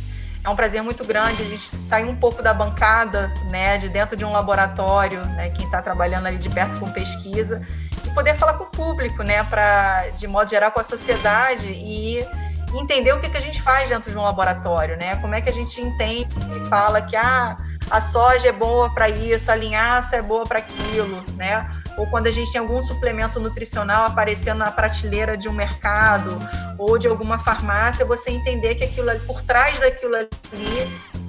É 0.47 0.49
um 0.49 0.55
prazer 0.55 0.81
muito 0.81 1.03
grande 1.03 1.43
a 1.43 1.45
gente 1.45 1.75
sair 1.89 2.05
um 2.05 2.15
pouco 2.15 2.41
da 2.41 2.53
bancada, 2.53 3.27
né, 3.49 3.77
de 3.79 3.89
dentro 3.89 4.15
de 4.15 4.23
um 4.23 4.31
laboratório, 4.31 5.19
né, 5.35 5.49
quem 5.49 5.65
está 5.65 5.81
trabalhando 5.81 6.25
ali 6.25 6.37
de 6.37 6.47
perto 6.47 6.79
com 6.79 6.89
pesquisa, 6.89 7.61
e 8.05 8.09
poder 8.11 8.33
falar 8.37 8.53
com 8.53 8.63
o 8.63 8.67
público, 8.67 9.23
né, 9.23 9.43
para 9.43 10.07
de 10.15 10.25
modo 10.25 10.49
geral 10.49 10.71
com 10.71 10.79
a 10.79 10.83
sociedade 10.83 11.67
e 11.67 12.25
entender 12.73 13.11
o 13.11 13.19
que, 13.19 13.29
que 13.29 13.35
a 13.35 13.41
gente 13.41 13.61
faz 13.61 13.89
dentro 13.89 14.09
de 14.09 14.17
um 14.17 14.21
laboratório, 14.21 14.95
né? 14.95 15.17
Como 15.17 15.35
é 15.35 15.41
que 15.41 15.49
a 15.49 15.53
gente 15.53 15.81
entende 15.81 16.29
e 16.55 16.69
fala 16.69 17.01
que 17.01 17.15
ah, 17.17 17.57
a 17.91 17.99
soja 17.99 18.47
é 18.47 18.51
boa 18.53 18.89
para 18.93 19.09
isso, 19.09 19.51
a 19.51 19.55
linhaça 19.55 20.15
é 20.15 20.21
boa 20.21 20.45
para 20.45 20.59
aquilo, 20.59 21.25
né? 21.35 21.69
Ou 21.97 22.07
quando 22.07 22.27
a 22.27 22.31
gente 22.31 22.51
tem 22.51 22.59
algum 22.59 22.81
suplemento 22.81 23.39
nutricional 23.39 24.05
aparecendo 24.05 24.59
na 24.59 24.71
prateleira 24.71 25.35
de 25.35 25.49
um 25.49 25.53
mercado 25.53 26.37
ou 26.77 26.97
de 26.97 27.07
alguma 27.07 27.39
farmácia, 27.39 28.05
você 28.05 28.29
entender 28.29 28.75
que 28.75 28.83
aquilo 28.83 29.07
por 29.21 29.41
trás 29.41 29.79
daquilo 29.79 30.15
ali 30.15 30.27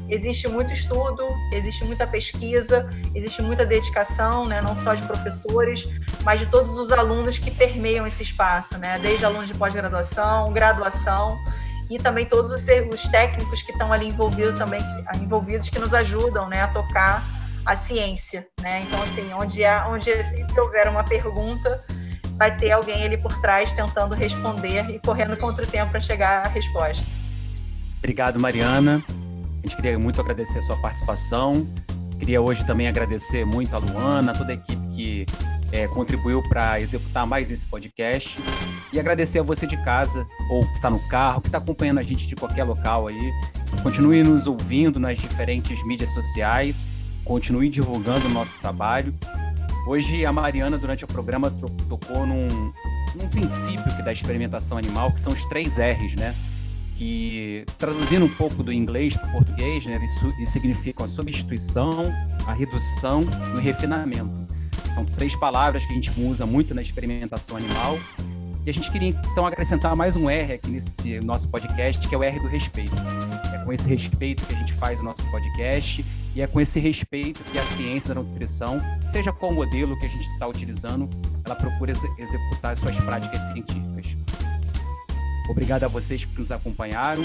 existe 0.08 0.48
muito 0.48 0.72
estudo, 0.72 1.26
existe 1.52 1.84
muita 1.84 2.06
pesquisa, 2.06 2.88
existe 3.14 3.42
muita 3.42 3.64
dedicação, 3.64 4.46
né, 4.46 4.60
não 4.60 4.74
só 4.74 4.94
de 4.94 5.02
professores, 5.02 5.86
mas 6.24 6.40
de 6.40 6.46
todos 6.46 6.78
os 6.78 6.90
alunos 6.90 7.38
que 7.38 7.50
permeiam 7.50 8.06
esse 8.06 8.22
espaço, 8.22 8.78
né, 8.78 8.98
desde 9.00 9.24
alunos 9.24 9.48
de 9.48 9.54
pós-graduação, 9.54 10.52
graduação 10.52 11.36
e 11.90 11.98
também 11.98 12.24
todos 12.24 12.52
os, 12.52 12.66
os 12.92 13.08
técnicos 13.08 13.62
que 13.62 13.72
estão 13.72 13.92
ali 13.92 14.08
envolvidos 14.08 14.58
também, 14.58 14.80
envolvidos 15.16 15.68
que 15.68 15.78
nos 15.78 15.92
ajudam, 15.94 16.48
né, 16.48 16.62
a 16.62 16.68
tocar 16.68 17.22
a 17.64 17.76
ciência, 17.76 18.46
né? 18.62 18.80
Então 18.82 19.02
assim, 19.02 19.30
onde 19.34 19.62
há, 19.62 19.86
onde 19.88 20.10
sempre 20.24 20.58
houver 20.58 20.88
uma 20.88 21.04
pergunta, 21.04 21.84
vai 22.38 22.56
ter 22.56 22.70
alguém 22.70 23.04
ali 23.04 23.18
por 23.18 23.38
trás 23.40 23.72
tentando 23.72 24.14
responder 24.14 24.88
e 24.90 24.98
correndo 25.00 25.36
contra 25.36 25.64
o 25.64 25.66
tempo 25.66 25.90
para 25.90 26.00
chegar 26.00 26.46
à 26.46 26.48
resposta. 26.48 27.04
Obrigado, 27.98 28.38
Mariana. 28.38 29.04
A 29.10 29.66
gente 29.66 29.76
queria 29.76 29.98
muito 29.98 30.20
agradecer 30.20 30.60
a 30.60 30.62
sua 30.62 30.76
participação. 30.76 31.68
Queria 32.18 32.40
hoje 32.40 32.64
também 32.64 32.88
agradecer 32.88 33.44
muito 33.44 33.74
a 33.74 33.78
Luana, 33.78 34.32
toda 34.32 34.52
a 34.52 34.54
equipe 34.54 34.78
que 34.94 35.26
é, 35.72 35.86
contribuiu 35.88 36.42
para 36.48 36.80
executar 36.80 37.26
mais 37.26 37.50
esse 37.50 37.66
podcast. 37.66 38.38
E 38.92 39.00
agradecer 39.00 39.40
a 39.40 39.42
você 39.42 39.66
de 39.66 39.76
casa, 39.84 40.26
ou 40.50 40.64
que 40.64 40.72
está 40.74 40.88
no 40.88 41.00
carro, 41.08 41.40
que 41.40 41.48
está 41.48 41.58
acompanhando 41.58 41.98
a 41.98 42.02
gente 42.02 42.26
de 42.26 42.36
qualquer 42.36 42.64
local 42.64 43.08
aí. 43.08 43.32
Continue 43.82 44.22
nos 44.22 44.46
ouvindo 44.46 44.98
nas 44.98 45.18
diferentes 45.18 45.84
mídias 45.84 46.10
sociais, 46.10 46.88
continue 47.24 47.68
divulgando 47.68 48.26
o 48.26 48.30
nosso 48.30 48.58
trabalho. 48.58 49.12
Hoje 49.86 50.26
a 50.26 50.32
Mariana, 50.32 50.76
durante 50.76 51.04
o 51.04 51.08
programa, 51.08 51.50
tocou 51.88 52.26
num, 52.26 52.72
num 53.14 53.28
princípio 53.28 53.84
que 53.96 54.02
da 54.02 54.12
experimentação 54.12 54.76
animal, 54.76 55.12
que 55.12 55.20
são 55.20 55.32
os 55.32 55.44
três 55.46 55.76
R's, 55.78 56.14
né? 56.14 56.34
Que, 56.96 57.64
traduzindo 57.78 58.24
um 58.24 58.28
pouco 58.28 58.62
do 58.62 58.72
inglês 58.72 59.16
para 59.16 59.28
o 59.28 59.32
português, 59.32 59.86
né, 59.86 60.00
isso, 60.04 60.26
isso 60.40 60.52
significam 60.52 61.04
a 61.04 61.08
substituição, 61.08 62.12
a 62.44 62.52
redução 62.52 63.22
e 63.54 63.56
o 63.56 63.60
refinamento. 63.60 64.28
São 64.92 65.04
três 65.04 65.36
palavras 65.36 65.86
que 65.86 65.92
a 65.92 65.94
gente 65.94 66.10
usa 66.20 66.44
muito 66.44 66.74
na 66.74 66.82
experimentação 66.82 67.56
animal. 67.56 67.98
E 68.66 68.70
a 68.70 68.74
gente 68.74 68.90
queria, 68.90 69.10
então, 69.30 69.46
acrescentar 69.46 69.94
mais 69.94 70.16
um 70.16 70.28
R 70.28 70.54
aqui 70.54 70.68
nesse 70.68 71.20
nosso 71.20 71.48
podcast, 71.48 72.06
que 72.06 72.14
é 72.14 72.18
o 72.18 72.22
R 72.22 72.40
do 72.40 72.48
respeito. 72.48 72.92
É 73.54 73.64
com 73.64 73.72
esse 73.72 73.88
respeito 73.88 74.44
que 74.44 74.54
a 74.54 74.58
gente 74.58 74.72
faz 74.74 74.98
o 74.98 75.04
nosso 75.04 75.22
podcast 75.30 76.04
e 76.34 76.42
é 76.42 76.46
com 76.46 76.60
esse 76.60 76.78
respeito 76.78 77.42
que 77.44 77.58
a 77.58 77.64
ciência 77.64 78.14
da 78.14 78.22
nutrição, 78.22 78.80
seja 79.02 79.32
qual 79.32 79.52
modelo 79.52 79.98
que 79.98 80.06
a 80.06 80.08
gente 80.08 80.28
está 80.30 80.46
utilizando, 80.46 81.08
ela 81.44 81.54
procura 81.54 81.92
ex 81.92 82.02
executar 82.18 82.76
suas 82.76 82.96
práticas 83.00 83.42
científicas. 83.48 84.16
Obrigado 85.48 85.84
a 85.84 85.88
vocês 85.88 86.24
que 86.24 86.38
nos 86.38 86.52
acompanharam. 86.52 87.24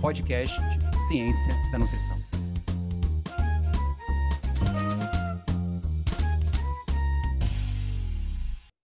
Podcast 0.00 0.60
Ciência 1.06 1.54
da 1.70 1.78
Nutrição. 1.78 2.31